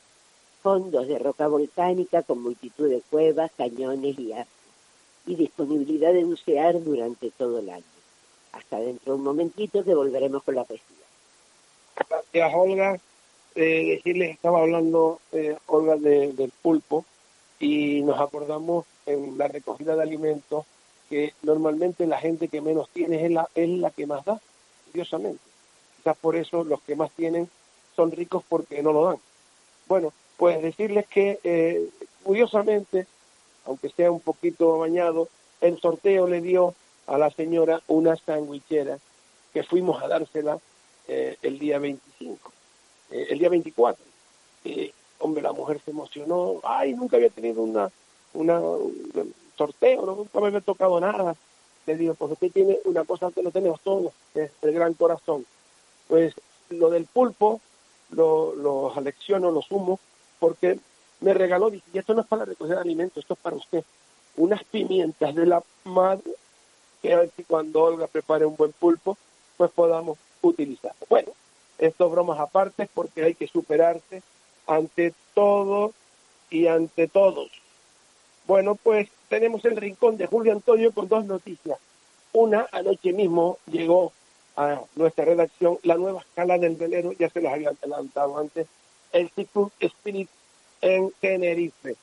[0.62, 4.34] fondos de roca volcánica con multitud de cuevas, cañones y
[5.28, 7.84] y disponibilidad de bucear durante todo el año.
[8.54, 10.86] Hasta dentro de un momentito que volveremos con la poesía.
[12.10, 13.00] Gracias, Olga.
[13.54, 17.06] Eh, decirles, estaba hablando eh, Olga del pulpo
[17.60, 20.66] y nos acordamos en la recogida de alimentos
[21.10, 24.40] que normalmente la gente que menos tiene es la, es la que más da,
[24.92, 25.42] curiosamente.
[25.98, 27.50] Quizás por eso los que más tienen
[27.96, 29.18] son ricos porque no lo dan.
[29.88, 31.88] Bueno, pues decirles que eh,
[32.24, 33.06] curiosamente,
[33.64, 35.28] aunque sea un poquito bañado,
[35.62, 36.74] el sorteo le dio
[37.06, 38.98] a la señora una sandwichera
[39.54, 40.58] que fuimos a dársela
[41.08, 42.52] eh, el día 25,
[43.12, 44.04] eh, el día 24.
[45.20, 47.92] hombre, la mujer se emocionó, ay, nunca había tenido una,
[48.34, 51.36] un sorteo, nunca me había tocado nada.
[51.86, 55.46] Le digo, pues usted tiene una cosa que no tenemos todos, es el gran corazón.
[56.08, 56.34] Pues
[56.72, 57.62] lo del pulpo
[58.10, 60.00] lo, lo alecciono, lo sumo,
[60.42, 60.80] porque
[61.20, 63.84] me regaló, y esto no es para recoger alimentos, esto es para usted,
[64.38, 66.32] unas pimientas de la madre,
[67.02, 69.18] que a cuando Olga prepare un buen pulpo,
[69.56, 70.94] pues podamos utilizar.
[71.10, 71.30] Bueno,
[71.78, 74.24] esto bromas aparte porque hay que superarse
[74.66, 75.94] ante todo
[76.50, 77.52] y ante todos.
[78.48, 81.78] Bueno, pues tenemos el rincón de Julio Antonio con dos noticias.
[82.34, 84.12] Una, anoche mismo llegó
[84.56, 88.68] a nuestra redacción la nueva escala del velero, ya se los había adelantado antes,
[89.12, 90.30] el Cyclus Spirit
[90.82, 91.96] en Tenerife.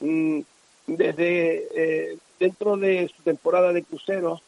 [0.00, 0.40] Mm,
[0.86, 4.42] desde eh, dentro de su temporada de cruceros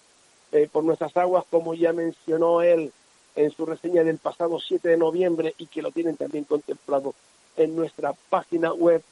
[0.52, 2.92] eh, por nuestras aguas, como ya mencionó él
[3.37, 7.14] en su reseña del pasado 7 de noviembre y que lo tienen también contemplado
[7.57, 9.02] en nuestra página web,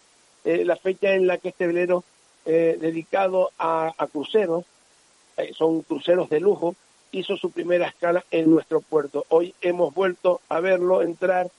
[0.44, 2.04] eh, la fecha en la que este velero
[2.46, 4.66] dedicado a, a cruceros,
[5.56, 6.76] son cruceros de lujo,
[7.10, 9.24] hizo su primera escala en nuestro puerto.
[9.30, 11.50] Hoy hemos vuelto a verlo entrar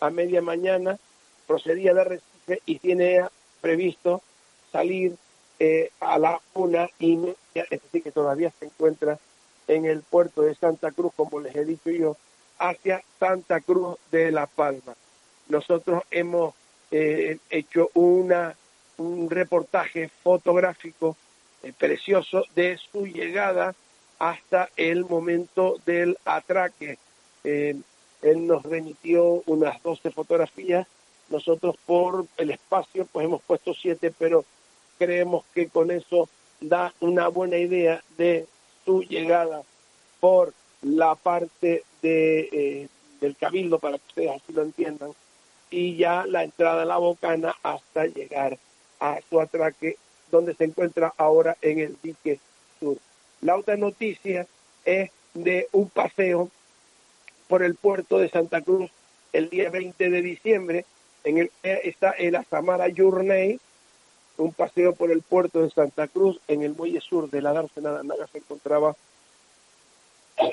[0.00, 0.98] a media mañana,
[1.46, 3.20] procedía de Recife y tiene
[3.60, 4.22] previsto
[4.72, 5.16] salir
[5.58, 9.18] eh, a la una y media, es decir, que todavía se encuentra
[9.68, 12.16] en el puerto de Santa Cruz, como les he dicho yo,
[12.58, 14.94] hacia Santa Cruz de La Palma.
[15.48, 16.54] Nosotros hemos
[16.90, 18.56] eh, hecho una,
[18.96, 21.16] un reportaje fotográfico
[21.62, 23.74] eh, precioso de su llegada
[24.18, 26.98] hasta el momento del atraque.
[28.22, 30.86] Él nos remitió unas 12 fotografías,
[31.28, 34.44] nosotros por el espacio pues hemos puesto siete, pero
[34.98, 36.28] creemos que con eso
[36.60, 38.46] da una buena idea de
[38.84, 39.62] su llegada
[40.18, 40.52] por
[40.82, 42.88] la parte de, eh,
[43.20, 45.12] del cabildo, para que ustedes así lo entiendan,
[45.70, 48.58] y ya la entrada a la bocana hasta llegar
[48.98, 49.96] a su atraque
[50.30, 52.38] donde se encuentra ahora en el dique
[52.78, 52.98] sur.
[53.40, 54.46] La otra noticia
[54.84, 56.50] es de un paseo
[57.50, 58.90] por el puerto de Santa Cruz
[59.32, 60.86] el día 20 de diciembre.
[61.24, 63.58] En el está el Asamara Journey,
[64.38, 68.04] un paseo por el puerto de Santa Cruz en el muelle sur de la Dársena
[68.04, 68.94] Naga se encontraba,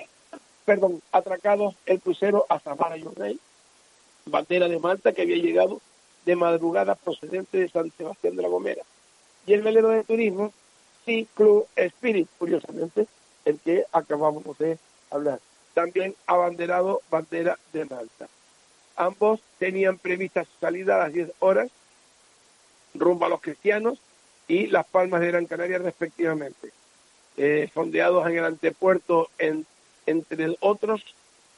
[0.65, 3.39] perdón, atracado el crucero Asamara Journey,
[4.25, 5.79] bandera de Malta que había llegado
[6.25, 8.81] de madrugada procedente de San Sebastián de la Gomera.
[9.45, 10.51] Y el velero de turismo,
[11.35, 13.07] Club Spirit, curiosamente,
[13.45, 14.77] el que acabamos de
[15.11, 15.39] hablar.
[15.77, 18.27] También abanderado bandera de Malta.
[18.95, 21.69] Ambos tenían previstas su salida a las 10 horas
[22.95, 23.99] rumbo a los cristianos
[24.47, 26.71] y las palmas de Gran Canaria respectivamente.
[27.37, 29.67] Eh, fondeados en el antepuerto, en,
[30.07, 31.03] entre otros,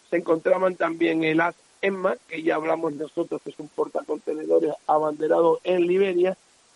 [0.10, 5.62] se encontraban también el As Emma, que ya hablamos nosotros, que es un portacontenedores abanderado
[5.64, 6.36] en Liberia.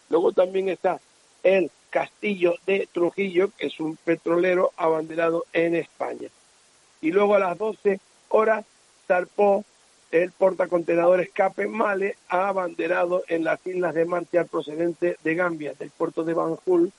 [0.10, 1.02] Luego también está
[1.44, 6.30] el Castillo de Trujillo, que es un petrolero abanderado en España.
[7.04, 8.66] Y luego a las 12 horas
[9.08, 9.66] zarpó
[10.10, 16.24] el portacontenedores Cape Male, abanderado en las islas de Martial procedente de Gambia, del puerto
[16.24, 16.94] de Banjul,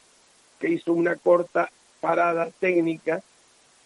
[0.60, 1.70] que hizo una corta
[2.02, 3.22] parada técnica.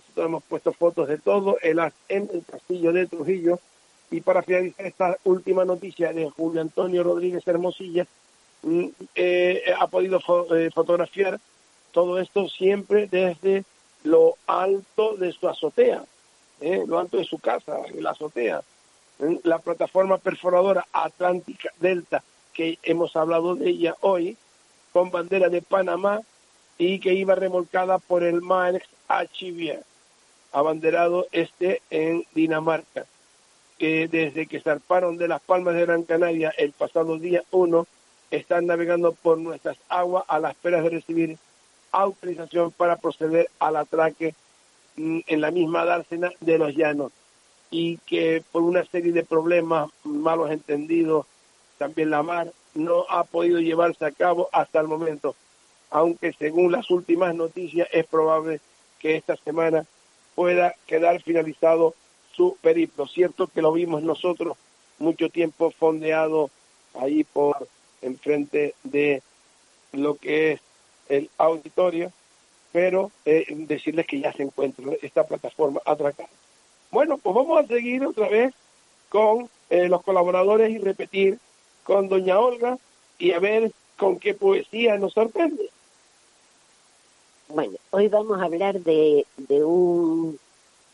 [0.00, 1.78] Nosotros hemos puesto fotos de todo, el,
[2.08, 3.60] en el Castillo de Trujillo,
[4.10, 8.08] y para finalizar esta última noticia de Julio Antonio Rodríguez Hermosilla,
[8.62, 10.18] mm, eh, ha podido
[10.56, 11.38] eh, fotografiar
[11.92, 13.62] todo esto siempre desde
[14.04, 16.04] lo alto de su azotea,
[16.60, 18.62] eh, lo alto de su casa, la azotea.
[19.42, 24.36] La plataforma perforadora Atlántica Delta, que hemos hablado de ella hoy,
[24.92, 26.20] con bandera de Panamá
[26.78, 29.82] y que iba remolcada por el Maersk Archivier,
[30.52, 33.06] abanderado este en Dinamarca
[33.78, 37.86] que desde que zarparon de las Palmas de Gran Canaria el pasado día 1
[38.30, 41.38] están navegando por nuestras aguas a la espera de recibir
[41.92, 44.34] autorización para proceder al atraque
[44.96, 47.12] mm, en la misma dársena de los llanos
[47.70, 51.26] y que por una serie de problemas malos entendidos
[51.76, 55.34] también la mar no ha podido llevarse a cabo hasta el momento,
[55.90, 58.60] aunque según las últimas noticias es probable
[58.98, 59.86] que esta semana
[60.34, 61.94] pueda quedar finalizado
[62.32, 63.06] su periplo.
[63.06, 64.56] Cierto que lo vimos nosotros
[64.98, 66.50] mucho tiempo fondeado
[66.94, 67.68] ahí por
[68.02, 69.22] enfrente de
[69.92, 70.60] lo que es
[71.08, 72.12] el auditorio,
[72.72, 76.28] pero eh, decirles que ya se encuentra esta plataforma atracada.
[76.90, 78.54] Bueno, pues vamos a seguir otra vez
[79.08, 81.38] con eh, los colaboradores y repetir
[81.84, 82.78] con doña Olga
[83.18, 85.70] y a ver con qué poesía nos sorprende.
[87.48, 90.38] Bueno, hoy vamos a hablar de, de un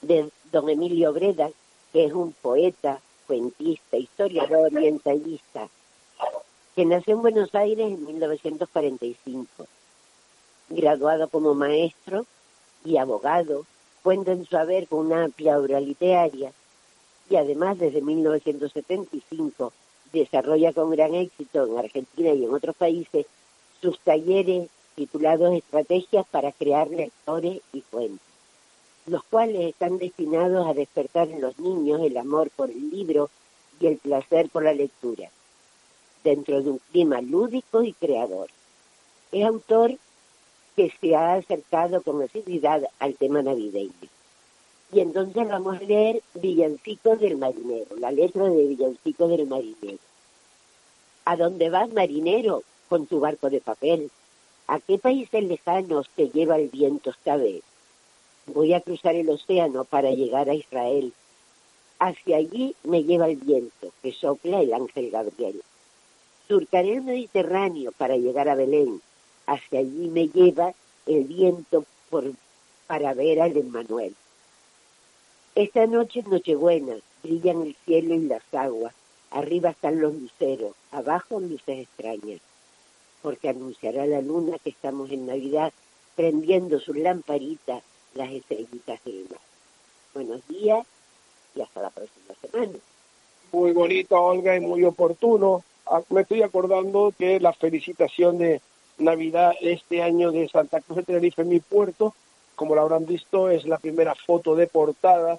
[0.03, 1.51] de don Emilio Breda,
[1.93, 5.69] que es un poeta, cuentista, historiador y ensayista,
[6.77, 9.67] que nació en Buenos Aires en 1945.
[10.75, 12.27] Graduado como maestro
[12.85, 13.65] y abogado,
[14.03, 16.53] cuenta en su haber con una amplia obra literaria
[17.31, 19.73] y además desde 1975
[20.13, 23.27] desarrolla con gran éxito en Argentina y en otros países
[23.81, 28.35] sus talleres titulados Estrategias para crear lectores y fuentes
[29.07, 33.31] los cuales están destinados a despertar en los niños el amor por el libro
[33.81, 35.29] y el placer por la lectura,
[36.23, 38.49] dentro de un clima lúdico y creador.
[39.31, 39.99] Es autor
[40.77, 43.93] que se ha acercado con asiduidad al tema navideño.
[44.93, 49.99] Y entonces vamos a leer Villancico del Marinero, la letra de Villancico del Marinero.
[51.25, 54.11] ¿A dónde vas, marinero, con tu barco de papel?
[54.67, 57.63] ¿A qué países lejanos te lleva el viento esta vez?
[58.47, 61.13] Voy a cruzar el océano para llegar a Israel.
[61.99, 65.63] Hacia allí me lleva el viento que sopla el ángel Gabriel.
[66.47, 69.01] Surcaré el Mediterráneo para llegar a Belén.
[69.47, 70.75] Hacia allí me lleva
[71.07, 72.25] el viento por,
[72.87, 74.15] para ver al Emmanuel.
[75.55, 78.95] Esta noche es Nochebuena, brillan el cielo y las aguas.
[79.31, 82.41] Arriba están los luceros, abajo luces extrañas,
[83.23, 85.73] porque anunciará la luna que estamos en Navidad
[86.15, 87.81] prendiendo su lamparita
[88.15, 89.41] las estrellitas del mar.
[90.15, 90.87] Buenos días
[91.55, 92.79] y hasta la próxima semana.
[93.53, 95.65] Muy bonito, Olga, y muy oportuno.
[95.87, 98.61] Ah, me estoy acordando que la felicitación de
[98.99, 102.15] Navidad este año de Santa Cruz de Tenerife, en mi puerto,
[102.55, 105.39] como lo habrán visto, es la primera foto de portada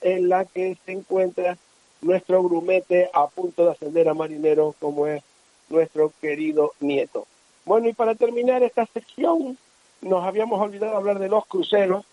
[0.00, 1.56] en la que se encuentra
[2.00, 5.22] nuestro grumete a punto de ascender a marinero, como es
[5.68, 7.26] nuestro querido nieto.
[7.64, 9.56] Bueno, y para terminar esta sección,
[10.00, 12.04] nos habíamos olvidado hablar de los cruceros,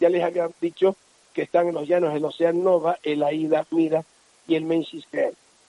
[0.00, 0.96] ya les había dicho
[1.34, 4.04] que están en los llanos del Océano Nova, el Aida Mira
[4.46, 5.06] y el Menzies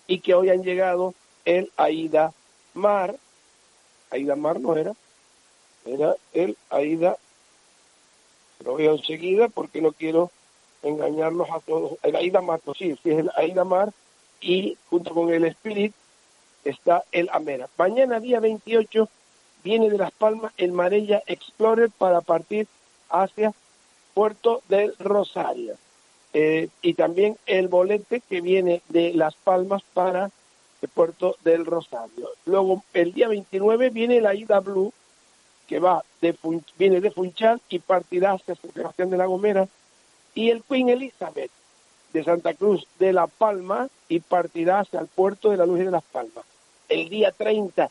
[0.07, 1.13] y que hoy han llegado
[1.45, 2.33] el Aida
[2.73, 3.15] Mar,
[4.15, 4.93] Aida Mar no era,
[5.85, 7.17] era el Aida,
[8.63, 10.31] lo veo enseguida porque no quiero
[10.83, 11.97] engañarlos a todos.
[12.03, 13.91] El Aida Mar, sí, es el Aida Mar
[14.39, 15.93] y junto con el Spirit
[16.63, 17.67] está el Amera.
[17.77, 19.09] Mañana, día 28,
[19.63, 22.67] viene de Las Palmas el Marella Explorer para partir
[23.09, 23.53] hacia
[24.13, 25.75] Puerto del Rosario.
[26.33, 30.31] Eh, y también el bolete que viene de Las Palmas para
[30.85, 32.29] el Puerto del Rosario.
[32.45, 34.93] Luego, el día 29 viene la Ida Blue,
[35.67, 36.35] que va de
[36.77, 39.67] viene de Funchal y partirá hacia San de la Gomera,
[40.35, 41.49] y el Queen Elizabeth
[42.13, 45.91] de Santa Cruz de La Palma y partirá hacia el puerto de la Luz de
[45.91, 46.45] Las Palmas.
[46.87, 47.89] El día 30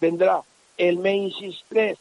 [0.00, 0.42] vendrá
[0.78, 1.98] el Menchis 3,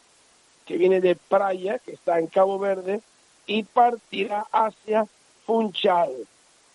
[0.66, 3.02] que viene de Praia, que está en Cabo Verde,
[3.48, 5.08] y partirá hacia
[5.46, 6.12] Funchal.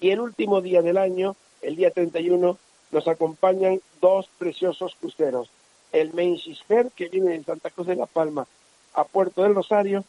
[0.00, 2.58] Y el último día del año, el día 31,
[2.90, 5.50] nos acompañan dos preciosos cruceros.
[5.92, 6.62] El Menchis
[6.94, 8.46] que viene de Santa Cruz de La Palma
[8.94, 10.04] a Puerto del Rosario,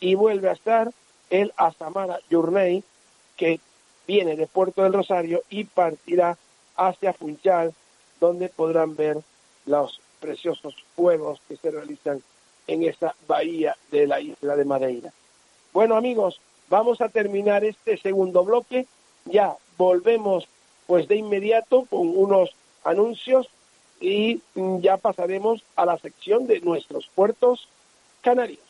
[0.00, 0.90] y vuelve a estar
[1.30, 2.84] el Asamara Journey,
[3.36, 3.60] que
[4.06, 6.36] viene de Puerto del Rosario y partirá
[6.76, 7.74] hacia Funchal,
[8.20, 9.18] donde podrán ver
[9.66, 12.22] los preciosos fuegos que se realizan
[12.66, 15.12] en esa bahía de la isla de Madeira.
[15.72, 18.86] Bueno amigos, vamos a terminar este segundo bloque.
[19.24, 20.48] Ya volvemos
[20.86, 22.50] pues de inmediato con unos
[22.84, 23.48] anuncios
[24.00, 24.40] y
[24.80, 27.68] ya pasaremos a la sección de nuestros puertos
[28.20, 28.60] canarios.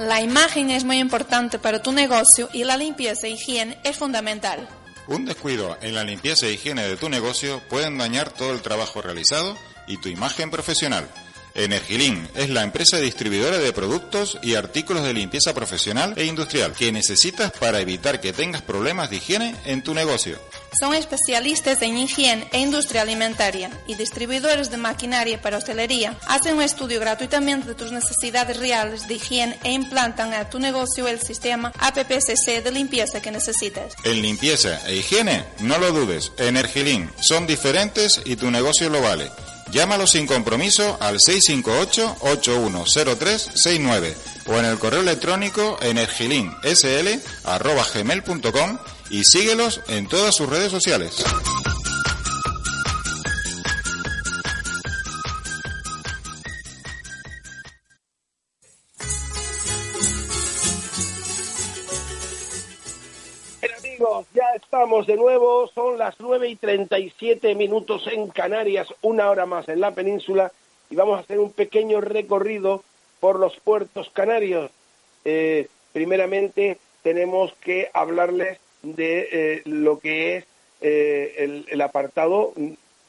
[0.00, 4.68] La imagen es muy importante para tu negocio y la limpieza e higiene es fundamental.
[5.06, 9.02] Un descuido en la limpieza e higiene de tu negocio pueden dañar todo el trabajo
[9.02, 9.56] realizado
[9.86, 11.08] y tu imagen profesional.
[11.54, 16.90] Energilin es la empresa distribuidora de productos y artículos de limpieza profesional e industrial que
[16.90, 20.38] necesitas para evitar que tengas problemas de higiene en tu negocio.
[20.80, 26.18] Son especialistas en higiene e industria alimentaria y distribuidores de maquinaria para hostelería.
[26.26, 31.06] Hacen un estudio gratuitamente de tus necesidades reales de higiene e implantan a tu negocio
[31.06, 33.94] el sistema APPCC de limpieza que necesitas.
[34.02, 39.30] En limpieza e higiene, no lo dudes, Energilin son diferentes y tu negocio lo vale.
[39.74, 44.14] Llámalo sin compromiso al 658-810369
[44.46, 48.78] o en el correo electrónico energilinsl.gmail.com
[49.10, 51.24] y síguelos en todas sus redes sociales.
[64.84, 69.80] Estamos de nuevo, son las 9 y 37 minutos en Canarias, una hora más en
[69.80, 70.52] la península
[70.90, 72.84] y vamos a hacer un pequeño recorrido
[73.18, 74.70] por los puertos canarios.
[75.24, 80.44] Eh, primeramente tenemos que hablarles de eh, lo que es
[80.82, 82.52] eh, el, apartado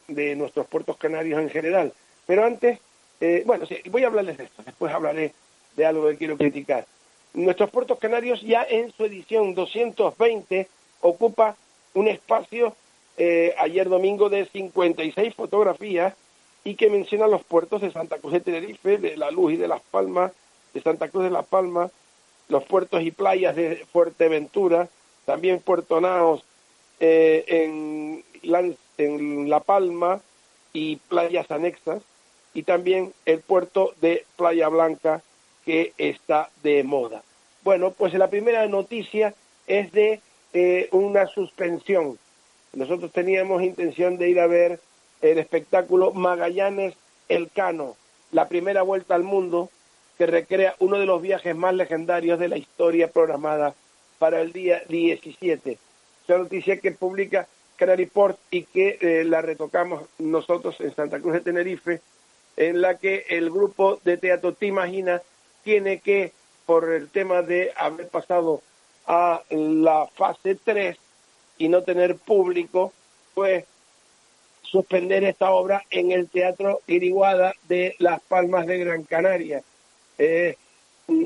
[0.08, 1.92] de nuestros puertos canarios en general.
[2.26, 2.80] Pero antes,
[3.20, 5.34] eh, bueno, sí, voy a hablarles de esto, después hablaré
[5.76, 6.86] de algo que quiero criticar.
[7.34, 10.70] Nuestros puertos canarios ya en su edición 220
[11.02, 11.58] ocupa
[11.96, 12.76] un espacio
[13.58, 16.14] ayer domingo de 56 fotografías
[16.66, 19.68] y que menciona los puertos de Santa Cruz de Tenerife, de La Luz y de
[19.68, 20.34] Las Palmas,
[20.74, 21.90] de Santa Cruz de La Palma,
[22.50, 24.90] los puertos y playas de Fuerteventura,
[25.26, 26.44] también Puerto Naos
[27.00, 28.24] eh, en,
[28.98, 30.22] en La Palma
[30.74, 32.02] y playas anexas,
[32.54, 35.22] y también el puerto de Playa Blanca
[35.66, 37.22] que está de moda.
[37.64, 39.34] Bueno, pues la primera noticia
[39.68, 40.22] es de
[40.58, 42.18] eh, una suspensión.
[42.72, 44.80] Nosotros teníamos intención de ir a ver
[45.22, 46.96] el espectáculo Magallanes
[47.28, 47.98] El Cano,
[48.32, 49.70] la primera vuelta al mundo
[50.18, 53.76] que recrea uno de los viajes más legendarios de la historia programada
[54.18, 55.78] para el día 17.
[56.24, 61.34] Esa noticia que publica Canary Port y que eh, la retocamos nosotros en Santa Cruz
[61.34, 62.00] de Tenerife,
[62.56, 65.22] en la que el grupo de teatro Te Imagina
[65.66, 66.32] tiene que,
[66.66, 68.62] por el tema de haber pasado
[69.08, 70.98] a la fase 3
[71.58, 72.92] y no tener público,
[73.34, 73.66] pues
[74.62, 79.62] suspender esta obra en el Teatro Iriguada de Las Palmas de Gran Canaria.
[80.18, 80.58] Es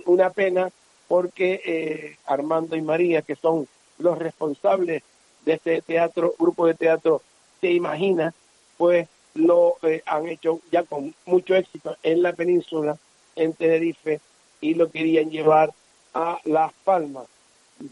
[0.05, 0.69] una pena
[1.07, 3.67] porque eh, Armando y María, que son
[3.97, 5.03] los responsables
[5.45, 7.21] de este teatro, grupo de teatro,
[7.59, 8.33] se imagina,
[8.77, 12.97] pues lo eh, han hecho ya con mucho éxito en la península,
[13.35, 14.19] en Tenerife,
[14.61, 15.71] y lo querían llevar
[16.13, 17.25] a Las Palmas,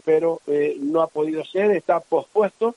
[0.04, 2.74] pero eh, no ha podido ser, está pospuesto,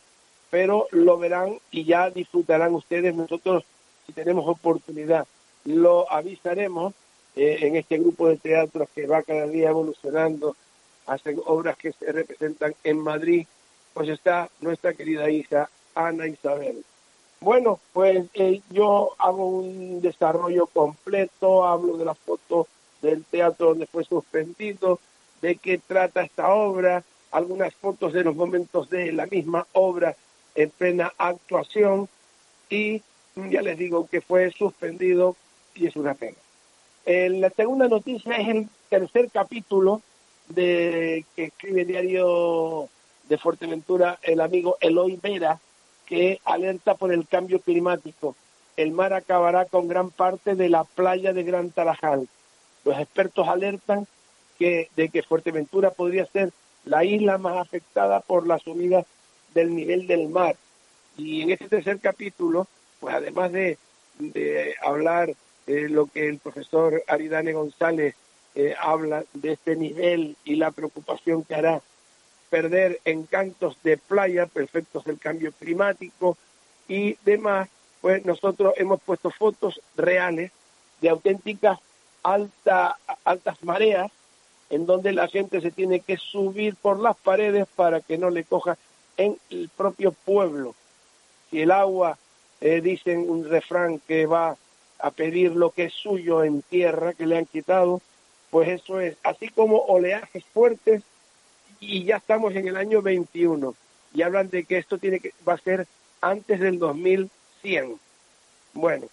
[0.50, 3.16] pero lo verán y ya disfrutarán ustedes.
[3.16, 3.64] Nosotros,
[4.06, 5.28] si tenemos oportunidad,
[5.66, 6.94] lo avisaremos
[7.36, 10.56] eh, en este grupo de teatros que va cada día evolucionando,
[11.08, 13.48] hacen obras que se representan en Madrid,
[13.94, 16.84] pues está nuestra querida hija Ana Isabel.
[17.40, 22.68] Bueno, pues eh, yo hago un desarrollo completo, hablo de la foto
[23.02, 25.00] del teatro donde fue suspendido,
[25.42, 30.16] de qué trata esta obra, algunas fotos de los momentos de la misma obra
[30.56, 32.10] en plena actuación
[32.70, 33.02] y
[33.36, 35.36] ya les digo que fue suspendido
[35.76, 36.38] y es una pena.
[37.06, 40.02] la segunda noticia es el tercer capítulo
[40.50, 42.90] de que escribe el diario
[43.30, 45.60] de Fuerteventura el amigo Eloy Vera,
[46.06, 48.36] que alerta por el cambio climático.
[48.76, 52.28] El mar acabará con gran parte de la playa de Gran Tarajal.
[52.84, 54.08] Los expertos alertan
[54.62, 56.52] que, de que Fuerteventura podría ser
[56.86, 59.04] la isla más afectada por la subida
[59.56, 60.56] del nivel del mar.
[61.18, 62.68] Y en este tercer capítulo,
[63.00, 63.80] pues además de,
[64.84, 65.34] hablar
[65.66, 68.14] de lo que el profesor Aridane González
[68.54, 71.82] eh, habla de este nivel y la preocupación que hará
[72.52, 76.38] perder encantos de playa, perfectos del cambio climático
[76.88, 77.68] y demás,
[78.00, 80.52] pues nosotros hemos puesto fotos reales
[81.02, 81.80] de auténticas
[82.22, 84.12] alta, altas mareas
[84.72, 88.46] en donde la gente se tiene que subir por las paredes para que no le
[88.46, 88.78] coja
[89.18, 90.74] en el propio pueblo.
[91.50, 92.18] Si el agua,
[92.62, 94.56] eh, dicen un refrán que va
[94.98, 98.02] a pedir lo que es suyo en tierra, que le han quitado,
[98.50, 101.04] pues eso es, así como oleajes fuertes
[101.80, 103.76] y ya estamos en el año 21
[104.14, 105.86] y hablan de que esto tiene que va a ser
[106.22, 108.00] antes del 2100.
[108.74, 109.08] Bueno,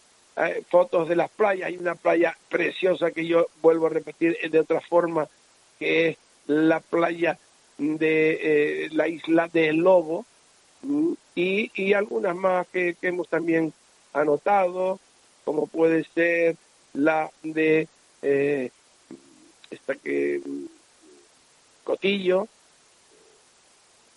[0.70, 4.80] fotos de las playas, hay una playa preciosa que yo vuelvo a repetir de otra
[4.80, 5.28] forma,
[5.79, 6.16] que es
[6.47, 7.39] la playa
[7.79, 8.39] de
[8.85, 10.24] eh, la isla del Lobo
[11.35, 13.72] y, y algunas más que, hemos también
[14.12, 14.99] anotado,
[15.45, 16.57] como puede ser
[16.93, 17.89] la de
[18.22, 18.70] eh,
[19.70, 20.41] esta que
[21.85, 22.49] Cotillo,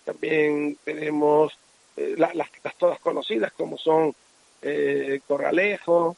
[0.04, 1.52] también tenemos
[1.96, 2.32] eh, las,
[2.78, 4.14] todas conocidas como son
[4.62, 6.16] eh, Corralejo,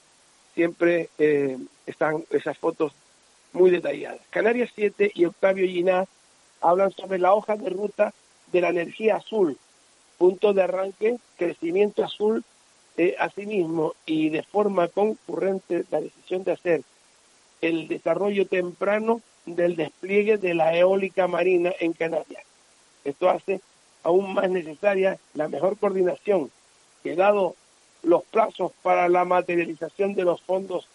[0.55, 1.09] siempre
[1.87, 2.93] están esas fotos
[3.55, 4.21] muy detalladas.
[4.31, 6.09] Canarias 7 y Octavio Ginás
[6.61, 8.13] hablan sobre la hoja de ruta
[8.53, 9.57] de la energía azul,
[10.19, 12.45] punto de arranque, crecimiento azul,
[12.97, 16.83] eh, asimismo y de forma concurrente la decisión de hacer
[17.61, 22.45] el desarrollo temprano del despliegue de la eólica marina en Canarias.
[23.05, 23.61] Esto hace
[24.03, 26.51] aún más necesaria la mejor coordinación,
[27.03, 27.55] que dado
[28.03, 30.87] los plazos para la materialización de los fondos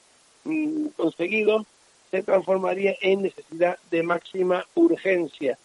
[0.43, 1.66] mm, conseguidos,
[2.12, 5.57] se transformaría en necesidad de máxima urgencia.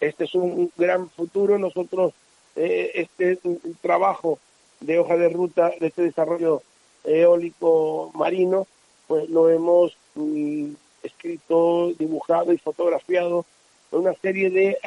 [0.00, 1.58] Este es un gran futuro.
[1.58, 2.12] Nosotros,
[2.56, 3.38] eh, este
[3.80, 4.38] trabajo
[4.80, 6.62] de hoja de ruta de este desarrollo
[7.04, 8.66] eólico marino,
[9.06, 10.72] pues lo hemos mm,
[11.02, 13.44] escrito, dibujado y fotografiado
[13.92, 14.78] una serie de,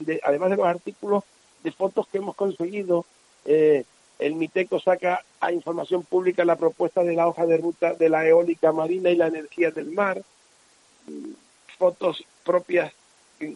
[0.00, 1.24] de, además de los artículos,
[1.62, 3.04] de fotos que hemos conseguido.
[3.44, 3.84] Eh,
[4.18, 8.26] el MITECO saca a información pública la propuesta de la hoja de ruta de la
[8.26, 10.22] eólica marina y la energía del mar.
[11.78, 12.92] Fotos propias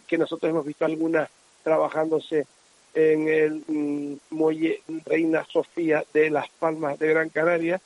[0.07, 1.29] que nosotros hemos visto algunas
[1.63, 2.45] trabajándose
[2.93, 7.81] en el mm, muelle Reina Sofía de Las Palmas de Gran Canaria.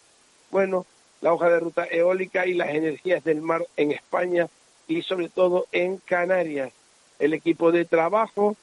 [0.52, 0.86] Bueno,
[1.22, 4.48] la hoja de ruta eólica y las energías del mar en España
[4.88, 6.72] y sobre todo en Canarias.
[7.20, 8.56] El equipo de trabajo,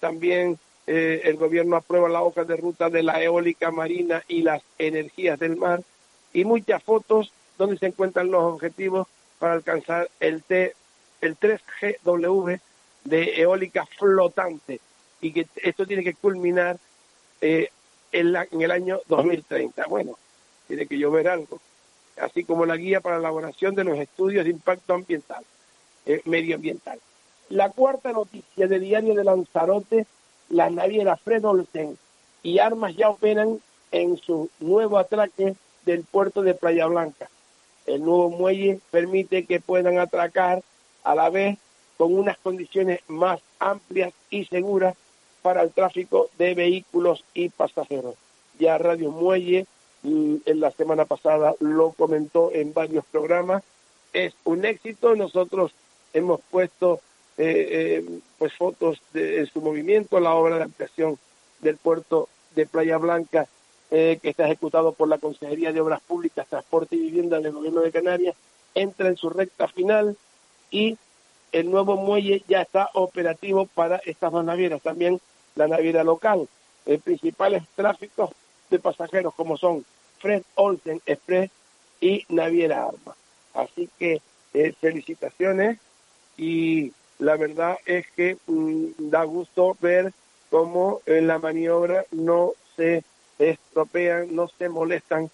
[0.00, 4.62] también eh, el gobierno aprueba la hoja de ruta de la eólica marina y las
[4.78, 5.82] energías del mar
[6.32, 9.06] y muchas fotos donde se encuentran los objetivos
[9.42, 10.72] para alcanzar el, T,
[11.20, 12.60] el 3GW
[13.02, 14.78] de eólica flotante
[15.20, 16.78] y que esto tiene que culminar
[17.40, 17.68] eh,
[18.12, 19.84] en, la, en el año 2030.
[19.88, 20.16] Bueno,
[20.68, 21.60] tiene que llover algo
[22.20, 25.44] así como la guía para la elaboración de los estudios de impacto ambiental,
[26.06, 27.00] eh, medioambiental.
[27.48, 30.06] La cuarta noticia de Diario de Lanzarote,
[30.50, 31.98] la naviera Fred Olsen
[32.44, 33.58] y armas ya operan
[33.90, 37.28] en su nuevo atraque del puerto de Playa Blanca.
[37.86, 40.62] El nuevo muelle permite que puedan atracar
[41.04, 41.58] a la vez
[41.96, 44.94] con unas condiciones más amplias y seguras
[45.42, 48.14] para el tráfico de vehículos y pasajeros.
[48.58, 49.66] Ya Radio Muelle
[50.04, 53.62] en la semana pasada lo comentó en varios programas.
[54.12, 55.14] Es un éxito.
[55.14, 55.72] Nosotros
[56.12, 57.00] hemos puesto
[57.38, 61.18] eh, eh, pues fotos de, su movimiento, la obra de ampliación
[61.60, 63.48] del puerto de Playa Blanca
[63.94, 67.82] eh, que está ejecutado por la Consejería de Obras Públicas, Transporte y Vivienda del Gobierno
[67.82, 68.34] de Canarias,
[68.74, 70.16] entra en su recta final
[70.70, 70.96] y
[71.52, 75.20] el nuevo muelle ya está operativo para estas dos navieras, también
[75.56, 76.48] la naviera local.
[76.86, 78.30] El principales tráficos
[78.70, 79.84] de pasajeros como son
[80.20, 81.50] Fred Olsen Express
[82.00, 83.14] y Naviera Arma.
[83.52, 84.22] Así que
[84.54, 85.78] eh, felicitaciones
[86.38, 90.14] y la verdad es que mm, da gusto ver
[90.48, 93.04] cómo en la maniobra no se
[93.50, 95.30] estropean, no se molestan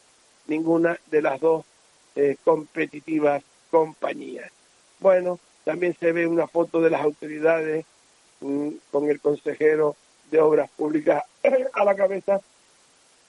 [0.46, 1.64] ninguna de las dos
[2.16, 4.50] eh, competitivas compañías.
[5.00, 7.84] Bueno, también se ve una foto de las autoridades
[8.40, 9.96] mm, con el consejero
[10.30, 11.22] de Obras Públicas
[11.72, 12.40] a la cabeza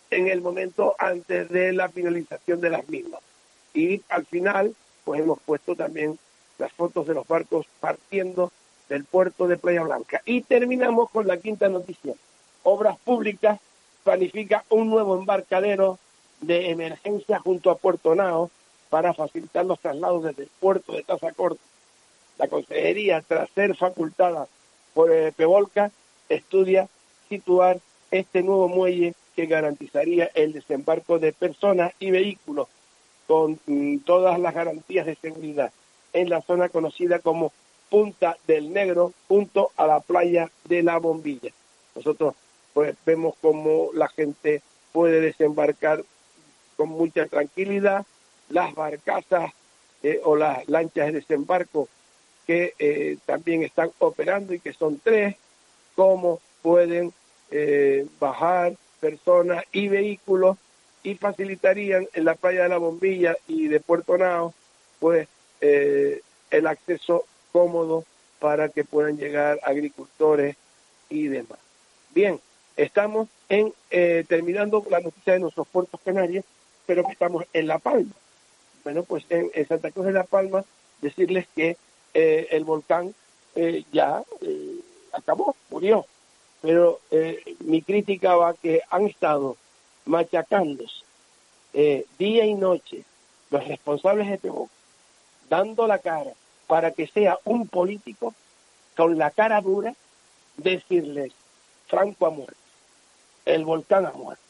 [0.10, 3.22] en el momento antes de la finalización de las mismas.
[3.74, 6.18] Y al final, pues hemos puesto también
[6.58, 8.52] las fotos de los barcos partiendo
[8.90, 10.22] del puerto de Playa Blanca.
[10.26, 12.16] Y terminamos con la quinta noticia.
[12.64, 13.60] Obras Públicas
[14.10, 16.00] planifica un nuevo embarcadero
[16.42, 18.50] de emergencia junto a Puerto Nao
[18.90, 21.62] para facilitar los traslados desde el puerto de Tazacorte.
[22.40, 24.48] La Consejería, tras ser facultada
[24.96, 25.92] por eh, Pevolca,
[26.28, 26.90] estudia
[27.30, 27.80] situar
[28.10, 32.68] este nuevo muelle que garantizaría el desembarco de personas y vehículos
[33.28, 35.72] con mm, todas las garantías de seguridad
[36.14, 37.52] en la zona conocida como
[37.92, 41.52] Punta del Negro, junto a la playa de la Bombilla.
[41.96, 42.34] Nosotros
[42.74, 44.62] pues vemos cómo la gente
[44.92, 46.04] puede desembarcar
[46.76, 48.06] con mucha tranquilidad,
[48.50, 49.52] las barcazas
[50.02, 51.88] eh, o las lanchas de desembarco
[52.48, 55.36] que eh, también están operando y que son tres,
[55.96, 57.14] cómo pueden
[57.52, 60.58] eh, bajar personas y vehículos
[61.04, 64.54] y facilitarían en la playa de la Bombilla y de Puerto Nao
[65.00, 65.28] pues
[65.62, 68.06] el acceso cómodo
[68.40, 70.56] para que puedan llegar agricultores
[71.10, 71.60] y demás.
[72.14, 72.40] Bien,
[72.84, 73.74] estamos en
[74.28, 76.46] terminando la noticia de nuestros puertos canarios,
[76.86, 78.14] pero que estamos en La Palma.
[78.84, 80.64] Bueno, pues en, Santa Cruz de La Palma
[81.02, 81.78] decirles que
[82.14, 83.14] eh, el volcán
[83.56, 84.80] eh, ya eh,
[85.14, 86.06] acabó, murió.
[86.62, 87.00] Pero
[87.60, 89.56] mi crítica va que han estado
[90.06, 91.06] machacándose
[92.18, 93.04] día y noche
[93.50, 94.70] los responsables de Temuco,
[95.50, 96.32] dando la cara
[96.68, 98.34] para que sea un político
[98.98, 99.96] con la cara dura
[100.58, 101.32] decirles,
[101.88, 102.32] Franco ha
[103.46, 104.50] el volcán ha muerto.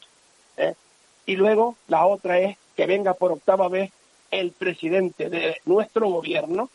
[1.30, 3.92] Y luego la otra es que venga por octava vez
[4.32, 6.70] el presidente de nuestro gobierno,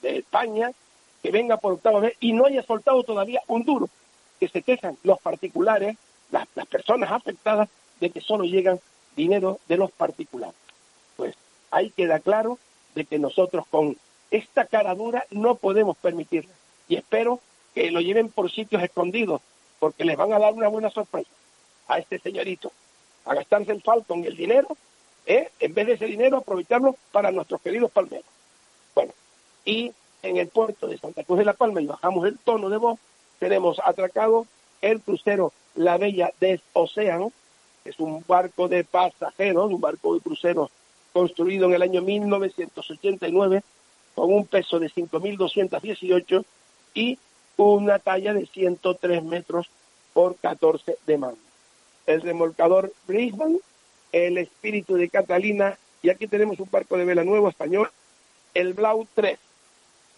[0.00, 0.70] de España,
[1.22, 3.90] que venga por octava vez y no haya soltado todavía un duro,
[4.40, 5.98] que se quejan los particulares,
[6.30, 7.68] las, personas afectadas,
[8.00, 8.80] de que solo llegan
[9.14, 10.54] dinero de los particulares.
[11.16, 11.34] Pues
[11.70, 12.58] ahí queda claro
[12.94, 13.96] de que nosotros con
[14.30, 16.54] esta cara dura no podemos permitirla.
[16.88, 17.40] Y espero
[17.74, 19.42] que lo lleven por sitios escondidos,
[19.80, 21.28] porque les van a dar una buena sorpresa
[21.88, 22.70] a este señorito,
[23.24, 24.68] a gastarse el Falcon y el dinero
[25.26, 25.50] ¿eh?
[25.60, 28.26] en vez de ese dinero aprovecharlo para nuestros queridos palmeros.
[28.94, 29.12] Bueno,
[29.64, 32.78] y en el puerto de Santa Cruz de la Palma, y bajamos el tono de
[32.78, 32.98] voz,
[33.38, 34.46] tenemos atracado
[34.80, 37.32] el crucero La Bella del Océano,
[37.84, 40.70] que es un barco de pasajeros, un barco de cruceros
[41.12, 43.62] construido en el año 1989
[44.14, 46.44] con un peso de 5.218
[46.94, 47.18] y
[47.56, 49.68] una talla de 103 metros
[50.12, 51.47] por 14 de mano.
[52.08, 53.58] El remolcador Brisbane
[54.12, 57.90] el espíritu de Catalina, y aquí tenemos un barco de vela nuevo español,
[58.54, 59.38] el Blau 3,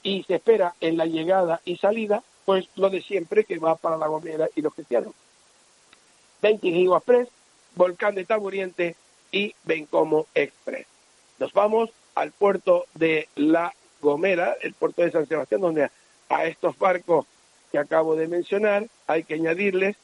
[0.03, 3.97] y se espera en la llegada y salida, pues lo de siempre que va para
[3.97, 5.13] La Gomera y los cristianos.
[6.43, 7.29] 20 Express,
[7.75, 8.97] Volcán de Taburiente
[9.31, 10.87] y Bencomo Express.
[11.39, 15.91] Nos vamos al puerto de La Gomera, el puerto de San Sebastián, donde
[16.29, 17.27] a estos barcos
[17.71, 19.97] que acabo de mencionar hay que añadirles,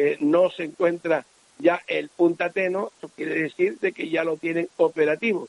[0.00, 1.26] eh, no se encuentra
[1.58, 5.48] ya el puntateno, eso quiere decir de que ya lo tienen operativo,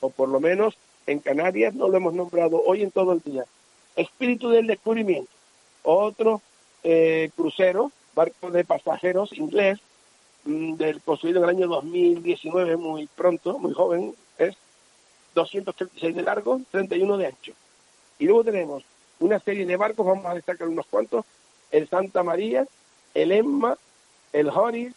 [0.00, 0.74] o por lo menos
[1.06, 3.44] en Canarias no lo hemos nombrado hoy en todo el día.
[3.96, 5.30] Espíritu del descubrimiento,
[5.82, 6.40] otro
[6.82, 9.78] eh, crucero, barco de pasajeros inglés,
[10.44, 14.56] mm, del construido en el año 2019, muy pronto, muy joven, es
[15.34, 17.52] 236 de largo, 31 de ancho.
[18.18, 18.82] Y luego tenemos
[19.18, 21.26] una serie de barcos, vamos a destacar unos cuantos,
[21.70, 22.66] el Santa María,
[23.12, 23.76] el Emma,
[24.32, 24.92] el Horis,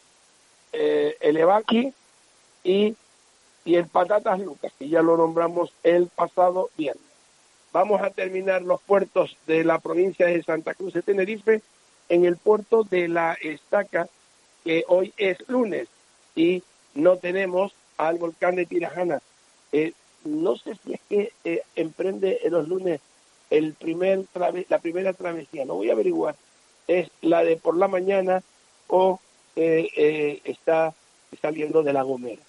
[0.71, 1.93] eh, el Evaki
[2.63, 2.95] y,
[3.65, 7.03] y el Patatas Lucas, que ya lo nombramos el pasado viernes.
[7.71, 11.61] Vamos a terminar los puertos de la provincia de Santa Cruz de Tenerife
[12.09, 14.07] en el puerto de la Estaca,
[14.63, 15.88] que hoy es lunes
[16.36, 16.63] y
[16.93, 19.21] no tenemos al volcán de Tirajana.
[19.71, 23.01] Eh, no sé si es que eh, emprende en los lunes
[23.49, 24.25] el primer
[24.69, 26.36] la primera travesía, no voy a averiguar,
[26.88, 28.41] es la de por la mañana
[28.88, 29.19] o
[29.56, 30.93] eh, está
[31.41, 32.41] saliendo de la Gomera.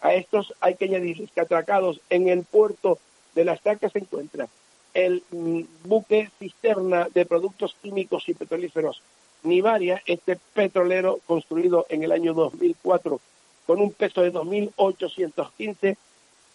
[0.00, 2.98] A estos hay que añadirles que atracados en el puerto
[3.34, 4.48] de la estaca se encuentra
[4.94, 9.02] el mm, buque cisterna de productos químicos y petrolíferos
[9.42, 13.20] Nivaria, este petrolero construido en el año 2004
[13.66, 15.96] con un peso de 2.815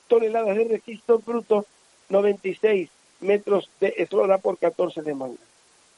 [0.08, 1.66] toneladas de registro bruto,
[2.10, 2.90] 96
[3.22, 5.40] metros de eslora por 14 de manga.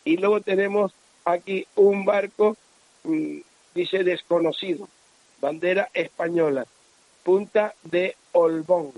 [0.05, 0.93] Y luego tenemos
[1.25, 2.55] aquí un barco
[3.03, 3.39] mm,
[3.77, 4.89] dice desconocido,
[5.39, 6.65] bandera española,
[7.23, 8.91] punta de Olbón.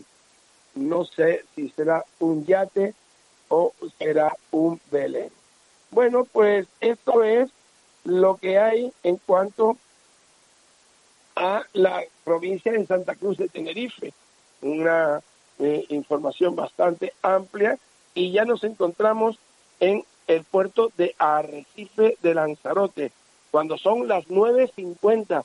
[0.74, 2.94] No sé si será un yate
[3.50, 5.32] o será un velero.
[5.92, 7.50] Bueno, pues esto es
[8.06, 9.78] lo que hay en cuanto
[11.36, 14.14] a la provincia de Santa Cruz de Tenerife.
[14.62, 15.22] Una
[15.60, 17.78] eh, información bastante amplia
[18.14, 19.38] y ya nos encontramos
[19.80, 23.12] en el puerto de Arrecife de Lanzarote,
[23.52, 25.44] cuando son las 9.50,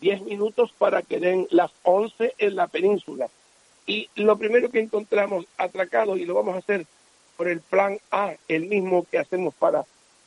[0.00, 3.28] 10 minutos para que den las 11 en la península.
[3.86, 6.86] Y lo primero que encontramos atracado, y lo vamos a hacer
[7.36, 9.84] por el plan A, el mismo que hacemos para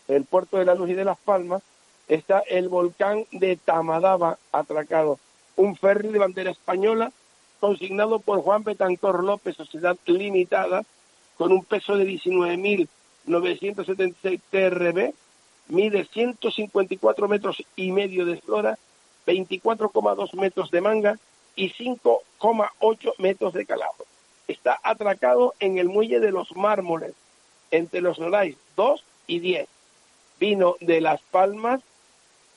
[0.08, 1.64] el puerto de la Luz y de Las Palmas,
[2.08, 5.20] está el volcán de Tamadaba atracado.
[5.56, 7.12] Un ferry de bandera española
[7.60, 10.84] consignado por Juan Betancor López, Sociedad Limitada,
[11.38, 15.14] con un peso de 19.976 TRB,
[15.68, 18.78] mide 154 metros y medio de eslora,
[19.26, 21.20] 24,2 metros de manga
[21.56, 24.06] y 5,8 metros de calado.
[24.48, 27.14] Está atracado en el muelle de los mármoles,
[27.72, 29.68] entre los Norais 2 y 10.
[30.40, 31.82] Vino de Las Palmas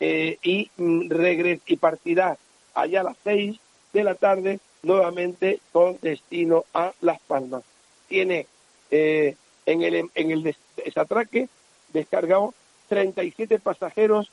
[0.01, 2.37] eh, y, mm, regres y partirá
[2.75, 3.57] allá a las 6
[3.93, 7.63] de la tarde nuevamente con destino a Las Palmas.
[8.09, 8.47] Tiene
[8.91, 11.49] eh, en el, en el desatraque
[11.93, 12.55] descargado
[12.89, 14.31] 37 pasajeros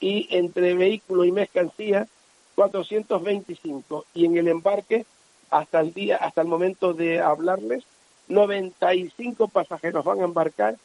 [0.00, 2.06] y entre vehículo y mercancía
[2.54, 5.06] 425 y en el embarque
[5.50, 7.84] hasta el día hasta el momento de hablarles
[8.28, 10.76] 95 pasajeros van a embarcar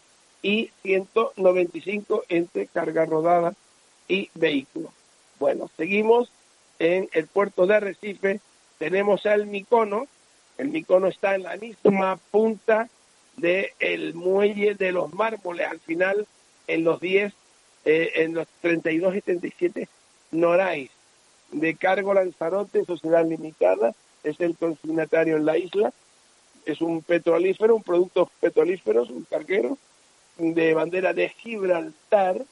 [0.42, 3.54] y 195 entre carga rodada
[4.08, 4.92] y vehículo.
[5.40, 6.32] Bueno, seguimos
[6.80, 8.40] en el puerto de Arrecife,
[8.80, 10.08] tenemos al Micono,
[10.58, 12.90] el Micono está en la misma punta
[13.38, 16.28] del el muelle de los mármoles, al final
[16.68, 17.34] en los 10,
[17.86, 19.90] eh, en los 32 y 37
[20.32, 20.92] Norais,
[21.52, 23.94] de cargo Lanzarote, Sociedad Limitada,
[24.24, 25.94] es el consignatario en la isla,
[26.66, 29.78] es un petrolífero, un producto petrolífero, un carguero
[30.38, 32.44] de bandera de Gibraltar,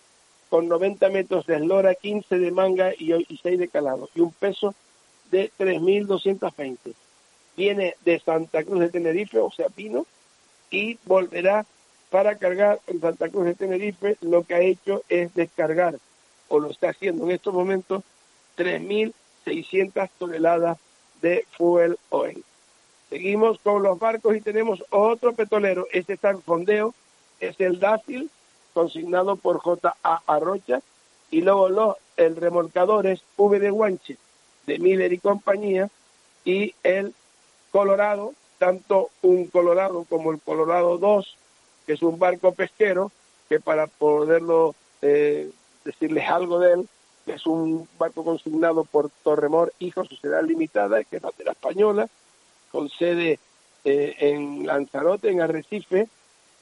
[0.50, 4.74] con 90 metros de eslora, 15 de manga y, 6 de calado, y un peso
[5.32, 6.78] de 3.220.
[7.56, 10.08] Viene de Santa Cruz de Tenerife, o sea, vino,
[10.72, 11.66] y volverá
[12.10, 14.18] para cargar en Santa Cruz de Tenerife.
[14.22, 15.96] Lo que ha hecho es descargar,
[16.48, 18.04] o lo está haciendo en estos momentos,
[18.58, 20.78] 3.600 toneladas
[21.22, 22.44] de fuel oil.
[23.10, 25.88] Seguimos con los barcos y tenemos otro petrolero.
[25.92, 26.94] Este está en fondeo,
[27.40, 28.30] es el Dácil,
[28.74, 30.22] consignado por J.A.
[30.28, 30.82] Arrocha,
[31.32, 34.18] y luego los, el remolcador es V de Guanche,
[34.68, 35.90] de Miller y compañía,
[36.46, 37.14] y el
[37.72, 41.38] Colorado, tanto un Colorado como el Colorado 2,
[41.90, 43.12] que es un barco pesquero,
[43.50, 45.50] que para poderlo eh,
[45.84, 46.90] decirles algo de él,
[47.26, 52.08] es un barco consignado por Torremor Hijo Sociedad Limitada, que es bandera española,
[52.72, 53.40] con sede
[53.86, 56.08] eh, en Lanzarote, en Arrecife,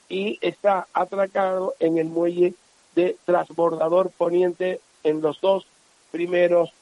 [0.08, 2.54] y está atracado en el muelle
[2.94, 5.66] de transbordador poniente en los dos
[6.10, 6.72] primeros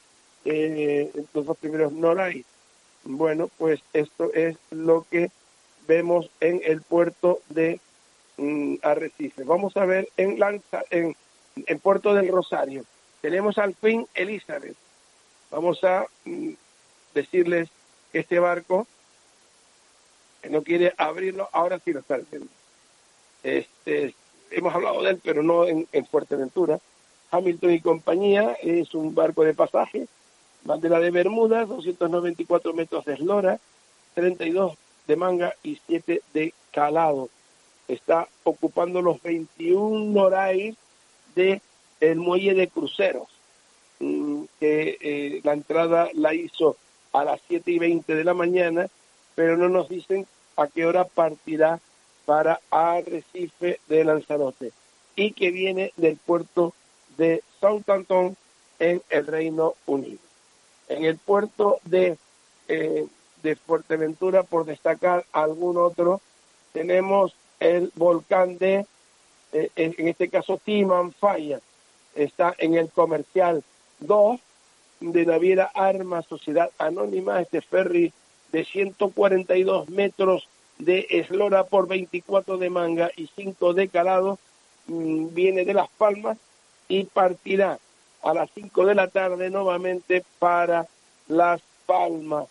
[0.45, 2.45] eh, los dos primeros Noray.
[3.03, 5.31] Bueno, pues esto es lo que
[5.85, 7.81] vemos en el puerto de
[8.37, 9.43] mm, Arrecife.
[9.43, 11.15] Vamos a ver en, Lanza, en,
[11.55, 12.83] en Puerto del Rosario.
[13.21, 14.75] Tenemos al fin Elizabeth.
[15.51, 16.51] Vamos a mm,
[17.13, 17.69] decirles
[18.11, 18.87] que este barco,
[20.49, 22.47] no quiere abrirlo, ahora sí lo está haciendo.
[23.43, 24.13] Este,
[24.51, 26.79] hemos hablado de él, pero no en, Fuerteventura.
[27.31, 30.07] Hamilton y compañía es un barco de pasaje,
[30.63, 33.59] bandera de Bermudas, 294 metros de eslora,
[34.13, 34.77] 32
[35.07, 37.29] de manga y 7 de calado.
[37.87, 40.75] Está ocupando los 21 norais
[41.35, 41.61] de
[41.99, 43.27] el muelle de cruceros,
[43.99, 46.77] mm, que eh, la entrada la hizo
[47.13, 48.87] a las 7 y 20 de la mañana,
[49.35, 51.79] pero no nos dicen a qué hora partirá
[52.25, 54.71] para Arrecife de Lanzarote
[55.15, 56.73] y que viene del puerto
[57.17, 58.35] de Southampton
[58.79, 60.19] en el Reino Unido.
[60.89, 62.17] En el puerto de,
[62.67, 63.07] eh,
[63.43, 66.21] de Fuerteventura, por destacar algún otro,
[66.73, 68.85] tenemos el volcán de,
[69.53, 71.59] eh, en este caso, Timanfaya,
[72.15, 73.63] está en el comercial
[73.99, 74.39] 2
[74.99, 78.11] de Naviera Arma Sociedad Anónima, este ferry
[78.51, 80.47] de 142 metros
[80.79, 84.39] de eslora por 24 de manga y 5 de calado,
[84.87, 86.37] mm, viene de Las Palmas
[86.87, 87.79] y partirá
[88.23, 90.87] a las 5 de la tarde nuevamente para
[91.27, 92.47] Las Palmas.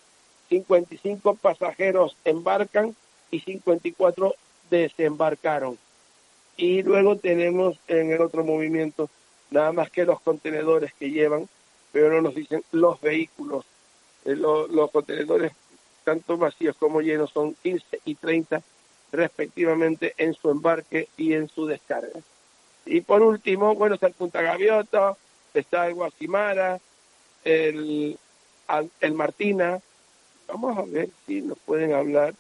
[0.49, 2.95] 55 pasajeros embarcan
[3.31, 4.35] y 54
[4.71, 5.79] desembarcaron.
[6.57, 9.11] Y luego tenemos en el otro movimiento
[9.51, 11.49] nada más que los contenedores que llevan,
[11.93, 13.65] pero no nos dicen los vehículos.
[14.25, 15.53] Eh, los contenedores,
[16.05, 18.63] tanto vacíos como llenos, son 15 y 30
[19.13, 22.21] respectivamente en su embarque y en su descarga.
[22.85, 25.17] Y por último, bueno, está el Punta Gaviota,
[25.55, 26.79] está el Guasimara,
[27.45, 28.19] el,
[29.01, 29.81] el Martina.
[30.49, 32.35] Vamos a ver si nos pueden hablar.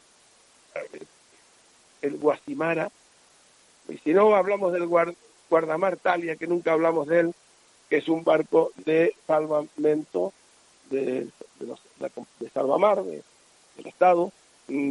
[2.07, 2.91] El Guasimara.
[3.89, 4.89] Y si no, hablamos del
[5.49, 7.35] Guardamar Talia, que nunca hablamos de él,
[7.89, 10.33] que es un barco de salvamento
[10.91, 11.29] de,
[11.61, 13.23] de, salvamar del
[13.85, 14.33] Estado.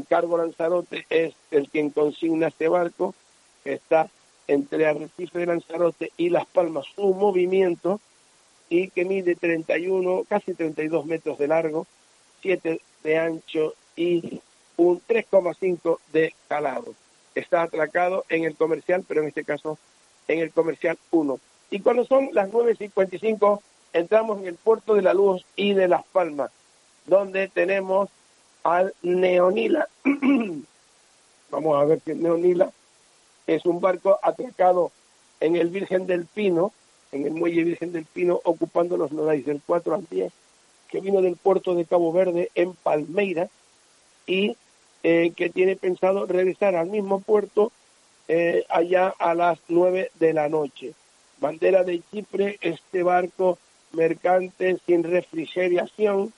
[0.07, 3.13] Cargo Lanzarote es el quien consigna este barco,
[3.63, 4.09] que está
[4.47, 7.99] entre Arrecife de Lanzarote y Las Palmas, su movimiento,
[8.70, 11.86] y que mide 31, casi 32 metros de largo,
[12.41, 14.41] 7 de ancho y
[14.78, 16.93] un 3,5 de calado.
[17.36, 19.78] Está atracado en el comercial, pero en este caso
[20.28, 21.40] en el comercial 1.
[21.72, 23.62] Y cuando son las 9.55,
[23.94, 26.52] entramos en el puerto de la Luz y de Las Palmas,
[27.06, 28.10] donde tenemos
[28.64, 29.88] al Neonila.
[31.52, 32.72] Vamos a ver que Neonila
[33.48, 34.92] es un barco atracado
[35.40, 36.72] en el Virgen del Pino,
[37.12, 40.34] en el muelle Virgen del Pino, ocupando los nodais del 4 al 10,
[40.90, 43.50] que vino del puerto de Cabo Verde en Palmeira
[44.28, 44.58] y
[45.08, 47.72] eh, que tiene pensado regresar al mismo puerto
[48.28, 50.95] eh, allá a las 9 de la noche
[51.38, 53.60] bandera de Chipre, este barco
[53.91, 56.34] mercante sin refrigeración,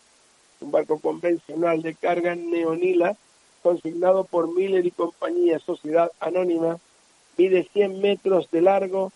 [0.60, 3.16] un barco convencional de carga neonila,
[3.64, 6.78] consignado por Miller y compañía, sociedad anónima,
[7.38, 9.14] mide 100 metros de largo,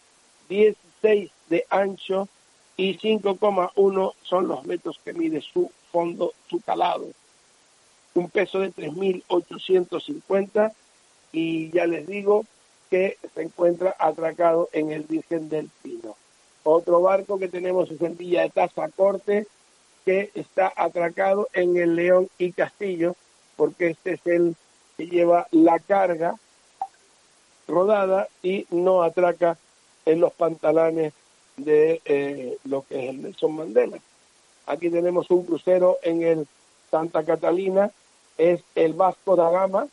[0.48, 2.30] 16 de ancho
[2.78, 7.10] y 5,1 son los metros que mide su fondo, su calado.
[8.14, 10.74] Un peso de 3.850
[11.32, 12.46] y ya les digo,
[12.90, 16.18] que se encuentra atracado en el Virgen del Pino.
[16.64, 19.48] Otro barco que tenemos es el Villa de Taza Corte,
[20.06, 23.16] que está atracado en el León y Castillo,
[23.56, 24.56] porque este es el
[24.98, 26.36] que lleva la carga
[27.68, 29.58] rodada y no atraca
[30.06, 31.14] en los pantalones
[31.56, 34.00] de eh, lo que es el Nelson Mandela.
[34.66, 36.48] Aquí tenemos un crucero en el
[36.90, 37.92] Santa Catalina,
[38.42, 39.86] es el Vasco da Gama,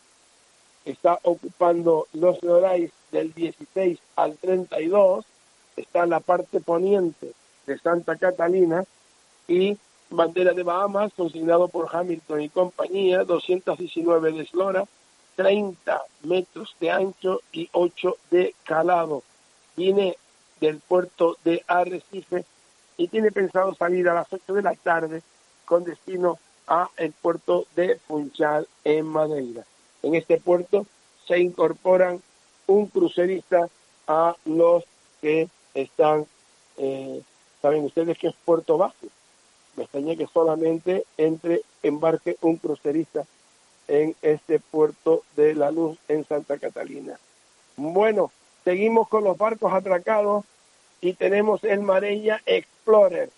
[0.86, 5.26] está ocupando los Dorais del 16 al 32,
[5.76, 7.32] está en la parte poniente
[7.66, 8.84] de Santa Catalina
[9.46, 9.76] y
[10.08, 14.84] bandera de Bahamas, consignado por Hamilton y compañía, 219 de eslora,
[15.36, 19.22] 30 metros de ancho y 8 de calado.
[19.76, 20.16] Viene
[20.58, 22.46] del puerto de Arrecife
[22.96, 25.22] y tiene pensado salir a las 8 de la tarde
[25.66, 26.38] con destino
[26.68, 29.64] a el puerto de Funchal en Madeira.
[30.02, 30.86] En este puerto
[31.26, 32.22] se incorporan
[32.66, 33.68] un crucerista
[34.06, 34.84] a los
[35.20, 36.26] que están,
[36.76, 37.22] eh,
[37.60, 38.94] saben ustedes que es Puerto Bajo.
[39.76, 43.24] Me extraña que solamente entre embarque un crucerista
[43.86, 47.18] en este puerto de la luz en Santa Catalina.
[47.76, 48.30] Bueno,
[48.64, 50.44] seguimos con los barcos atracados
[51.00, 53.30] y tenemos el Marella Explorer.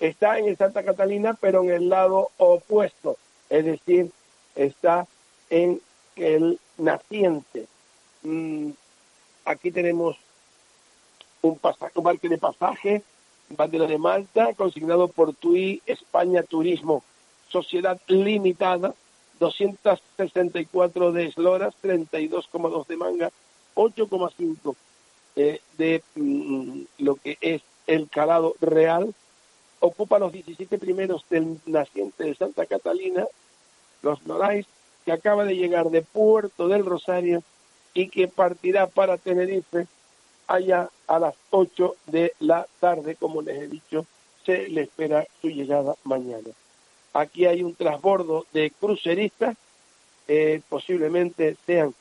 [0.00, 3.16] Está en el Santa Catalina, pero en el lado opuesto,
[3.50, 4.10] es decir,
[4.54, 5.06] está
[5.50, 5.80] en
[6.16, 7.66] el naciente.
[8.22, 8.70] Mm,
[9.44, 10.16] aquí tenemos
[11.42, 13.02] un, pasaje, un barco de pasaje,
[13.50, 17.02] bandera de Malta, consignado por TUI España Turismo,
[17.48, 18.94] Sociedad Limitada,
[19.40, 23.30] 264 de esloras, 32,2 de manga,
[23.74, 24.74] 8,5
[25.36, 29.14] eh, de mm, lo que es el calado real.
[29.80, 33.26] Ocupa los 17 primeros del naciente de Santa Catalina,
[34.02, 34.66] los Norais,
[35.04, 37.42] que acaba de llegar de Puerto del Rosario
[37.94, 39.86] y que partirá para Tenerife
[40.46, 44.06] allá a las 8 de la tarde, como les he dicho,
[44.44, 46.50] se le espera su llegada mañana.
[47.12, 49.56] Aquí hay un transbordo de cruceristas,
[50.26, 51.94] eh, posiblemente sean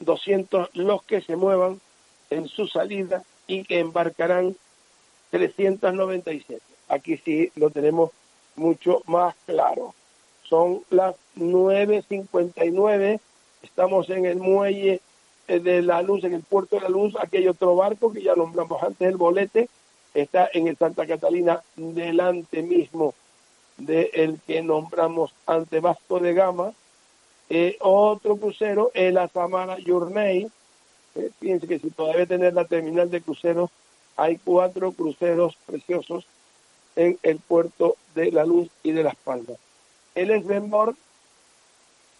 [0.00, 1.80] 200 los que se muevan
[2.30, 4.56] en su salida y que embarcarán
[5.30, 6.73] 397.
[6.88, 8.10] Aquí sí lo tenemos
[8.56, 9.94] mucho más claro.
[10.44, 13.20] Son las 9.59,
[13.62, 15.00] estamos en el muelle
[15.48, 18.34] eh, de la luz, en el puerto de la luz, hay otro barco que ya
[18.34, 19.68] nombramos antes, el bolete,
[20.12, 23.14] está en el Santa Catalina, delante mismo
[23.76, 26.72] del el que nombramos ante Vasco de Gama.
[27.50, 30.46] Eh, otro crucero, el Azamara Journey.
[31.14, 33.70] Eh, fíjense que si todavía tener la terminal de cruceros,
[34.16, 36.26] hay cuatro cruceros preciosos
[36.96, 39.58] en el puerto de la Luz y de Las Palmas
[40.14, 40.94] el Svenborg,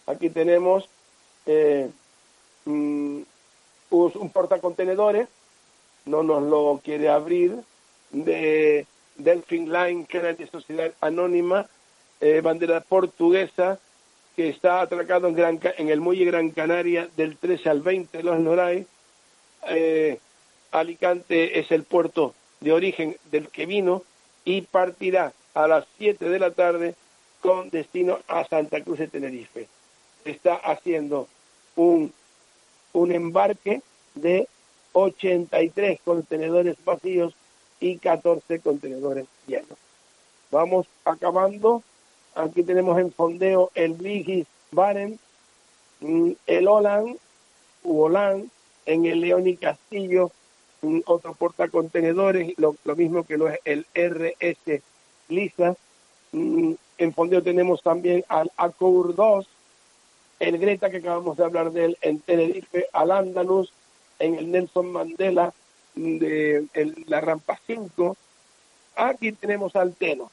[0.05, 0.87] aquí tenemos
[1.45, 1.89] eh,
[2.65, 3.21] mm,
[3.89, 5.27] un portacontenedores,
[6.05, 7.55] no nos lo quiere abrir,
[8.11, 11.67] de Delphin Line Canaria Sociedad Anónima,
[12.19, 13.79] eh, bandera portuguesa,
[14.35, 18.23] que está atracado en, Gran, en el muelle Gran Canaria del 13 al 20 de
[18.23, 18.85] los Noray.
[19.69, 20.19] Eh,
[20.71, 24.03] Alicante es el puerto de origen del que vino
[24.45, 26.95] y partirá a las 7 de la tarde
[27.41, 29.67] con destino a Santa Cruz de Tenerife.
[30.23, 31.27] Está haciendo
[31.75, 32.13] un,
[32.93, 33.81] un embarque
[34.13, 34.47] de
[34.93, 37.35] 83 contenedores vacíos
[37.79, 39.77] y 14 contenedores llenos.
[40.51, 41.83] Vamos acabando.
[42.33, 45.19] Aquí tenemos en fondeo el Brigis Baren,
[45.99, 47.17] mm, el Olan,
[47.83, 48.49] Uolan,
[48.85, 50.31] en el León y Castillo,
[50.81, 54.81] mm, otro portacontenedores, lo, lo mismo que lo es el RS
[55.29, 55.75] Lisa.
[56.31, 59.47] Mm, en fondeo tenemos también al Acour 2,
[60.39, 63.71] el Greta que acabamos de hablar de él en Tenerife, al Andalus,
[64.19, 65.53] en el Nelson Mandela,
[65.95, 66.67] de
[67.07, 68.17] la rampa 5.
[68.95, 70.31] Aquí tenemos al Teno.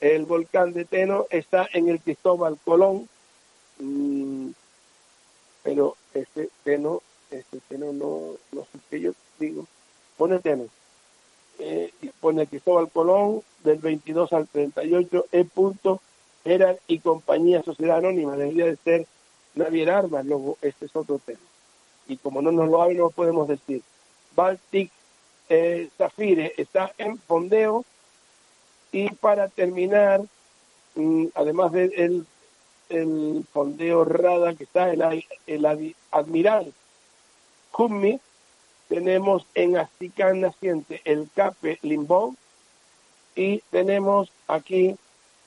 [0.00, 3.08] El volcán de Teno está en el Cristóbal Colón,
[3.78, 4.50] mm,
[5.62, 9.66] pero este Teno, este Teno no, no sé qué yo digo.
[10.18, 10.66] Pone Teno.
[11.58, 11.90] Eh,
[12.20, 15.44] pone Cristóbal Colón del 22 al 38, E.
[15.44, 16.00] Punto,
[16.44, 19.06] era y compañía sociedad anónima, debería de ser
[19.54, 21.40] Navier Armas, luego este es otro tema.
[22.06, 23.82] Y como no nos lo hay, no podemos decir.
[24.36, 24.90] Baltic
[25.48, 27.84] eh, Zafire está en fondeo
[28.92, 30.22] y para terminar,
[30.94, 32.26] mm, además del
[32.88, 36.72] el fondeo Rada que está el, el Admiral
[37.70, 38.18] Kummi,
[38.88, 42.36] tenemos en Asticán Naciente el Cape Limbón
[43.34, 44.96] y tenemos aquí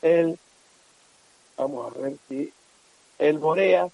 [0.02, 0.38] el,
[1.58, 2.52] vamos a ver si,
[3.20, 3.92] el Boreas,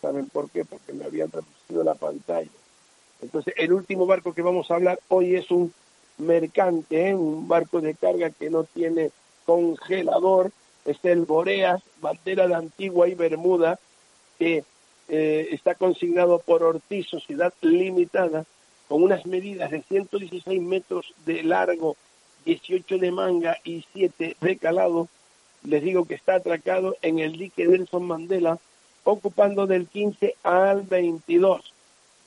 [0.00, 0.64] ¿saben por qué?
[0.64, 2.50] Porque me habían traducido la pantalla
[3.22, 5.72] entonces, el último barco que vamos a hablar hoy es un
[6.18, 7.14] mercante, ¿eh?
[7.14, 9.10] un barco de carga que no tiene
[9.44, 10.50] congelador,
[10.84, 13.78] es el Boreas, bandera de Antigua y Bermuda,
[14.38, 14.64] que
[15.08, 18.44] eh, está consignado por Ortiz, Sociedad Limitada,
[18.88, 21.96] con unas medidas de 116 metros de largo,
[22.44, 25.08] 18 de manga y 7 de calado.
[25.64, 28.58] Les digo que está atracado en el dique Nelson Mandela,
[29.04, 31.72] ocupando del 15 al 22,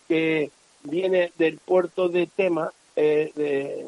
[0.07, 0.51] que
[0.83, 3.87] viene del puerto de Tema, eh, de,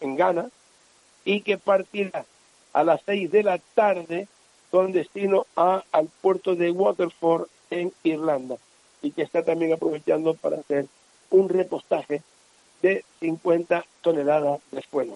[0.00, 0.50] en Ghana,
[1.24, 2.24] y que partirá
[2.72, 4.28] a las seis de la tarde
[4.70, 8.56] con destino a, al puerto de Waterford en Irlanda,
[9.02, 10.86] y que está también aprovechando para hacer
[11.30, 12.22] un repostaje
[12.82, 15.14] de 50 toneladas de espuela.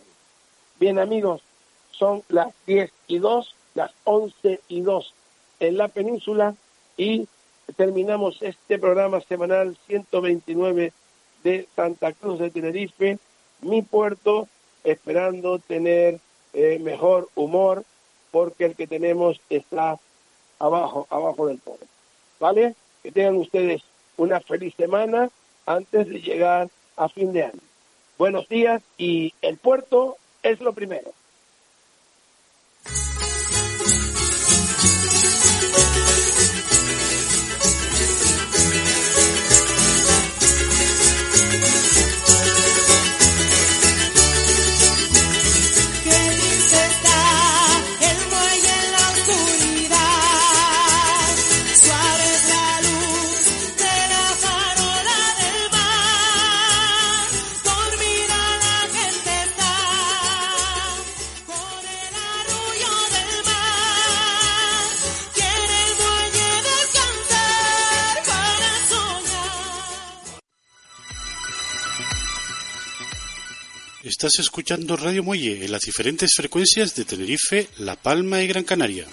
[0.78, 1.42] Bien amigos,
[1.90, 5.14] son las 10 y 2, las 11 y 2
[5.60, 6.54] en la península
[6.96, 7.28] y
[7.76, 10.92] terminamos este programa semanal 129
[11.44, 13.18] de Santa Cruz de Tenerife,
[13.60, 14.48] mi puerto,
[14.84, 16.20] esperando tener
[16.52, 17.84] eh, mejor humor,
[18.30, 19.98] porque el que tenemos está
[20.58, 21.86] abajo, abajo del pueblo.
[22.40, 22.74] ¿Vale?
[23.02, 23.82] Que tengan ustedes
[24.16, 25.30] una feliz semana
[25.66, 27.60] antes de llegar a fin de año.
[28.18, 31.12] Buenos días y el puerto es lo primero.
[74.22, 79.06] Estás escuchando Radio Muelle en las diferentes frecuencias de Tenerife, La Palma y Gran Canaria.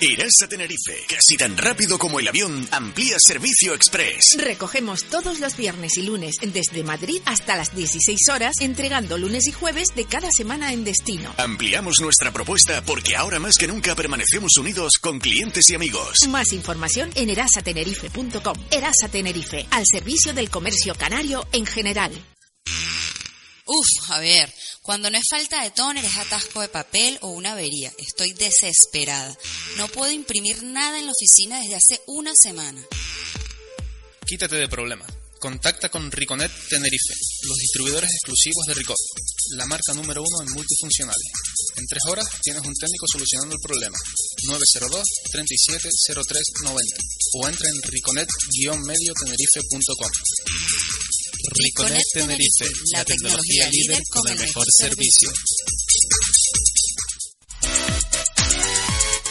[0.00, 4.36] Irás a Tenerife, casi tan rápido como el avión, amplía servicio express.
[4.38, 9.52] Recogemos todos los viernes y lunes desde Madrid hasta las 16 horas, entregando lunes y
[9.52, 11.34] jueves de cada semana en destino.
[11.38, 16.28] Ampliamos nuestra propuesta porque ahora más que nunca permanecemos unidos con clientes y amigos.
[16.28, 18.56] Más información en erasatenerife.com.
[18.70, 22.12] Erasa Tenerife, al servicio del comercio canario en general.
[23.74, 24.52] Uf, a ver,
[24.82, 27.90] cuando no es falta de tóner es atasco de papel o una avería.
[27.96, 29.34] Estoy desesperada.
[29.78, 32.82] No puedo imprimir nada en la oficina desde hace una semana.
[34.26, 35.08] Quítate de problemas.
[35.40, 37.14] Contacta con Riconet Tenerife,
[37.48, 38.96] los distribuidores exclusivos de Ricot,
[39.56, 41.32] la marca número uno en multifuncionales.
[41.76, 43.96] En tres horas tienes un técnico solucionando el problema.
[44.44, 46.96] 902 370390
[47.34, 50.10] o entra en riconet-mediotenerife.com.
[51.54, 55.32] Riconet Tenerife, la tecnología líder con el mejor servicio.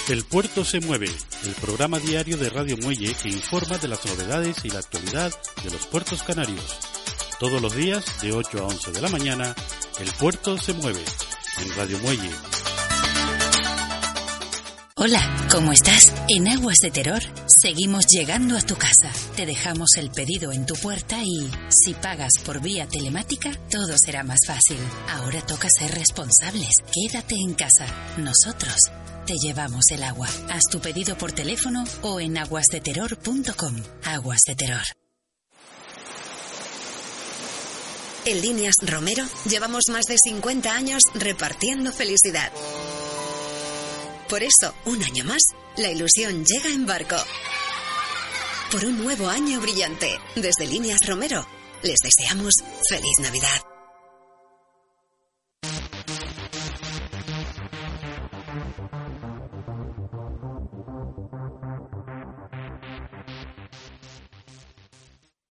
[0.09, 1.09] El puerto se mueve,
[1.43, 5.31] el programa diario de Radio Muelle que informa de las novedades y la actualidad
[5.63, 6.79] de los puertos canarios.
[7.39, 9.55] Todos los días, de 8 a 11 de la mañana,
[9.99, 11.05] el puerto se mueve
[11.57, 12.31] en Radio Muelle.
[14.95, 16.13] Hola, ¿cómo estás?
[16.29, 19.11] En Aguas de Terror seguimos llegando a tu casa.
[19.35, 24.23] Te dejamos el pedido en tu puerta y, si pagas por vía telemática, todo será
[24.23, 24.77] más fácil.
[25.09, 26.69] Ahora toca ser responsables.
[26.93, 27.87] Quédate en casa.
[28.17, 28.77] Nosotros
[29.25, 30.27] te llevamos el agua.
[30.49, 33.75] Haz tu pedido por teléfono o en aguasdeterror.com.
[34.03, 34.83] Aguas de Terror.
[38.23, 42.51] En Líneas Romero llevamos más de 50 años repartiendo felicidad.
[44.29, 45.41] Por eso, un año más,
[45.77, 47.17] la ilusión llega en barco.
[48.71, 51.47] Por un nuevo año brillante, desde Líneas Romero,
[51.81, 52.53] les deseamos
[52.87, 53.70] feliz Navidad.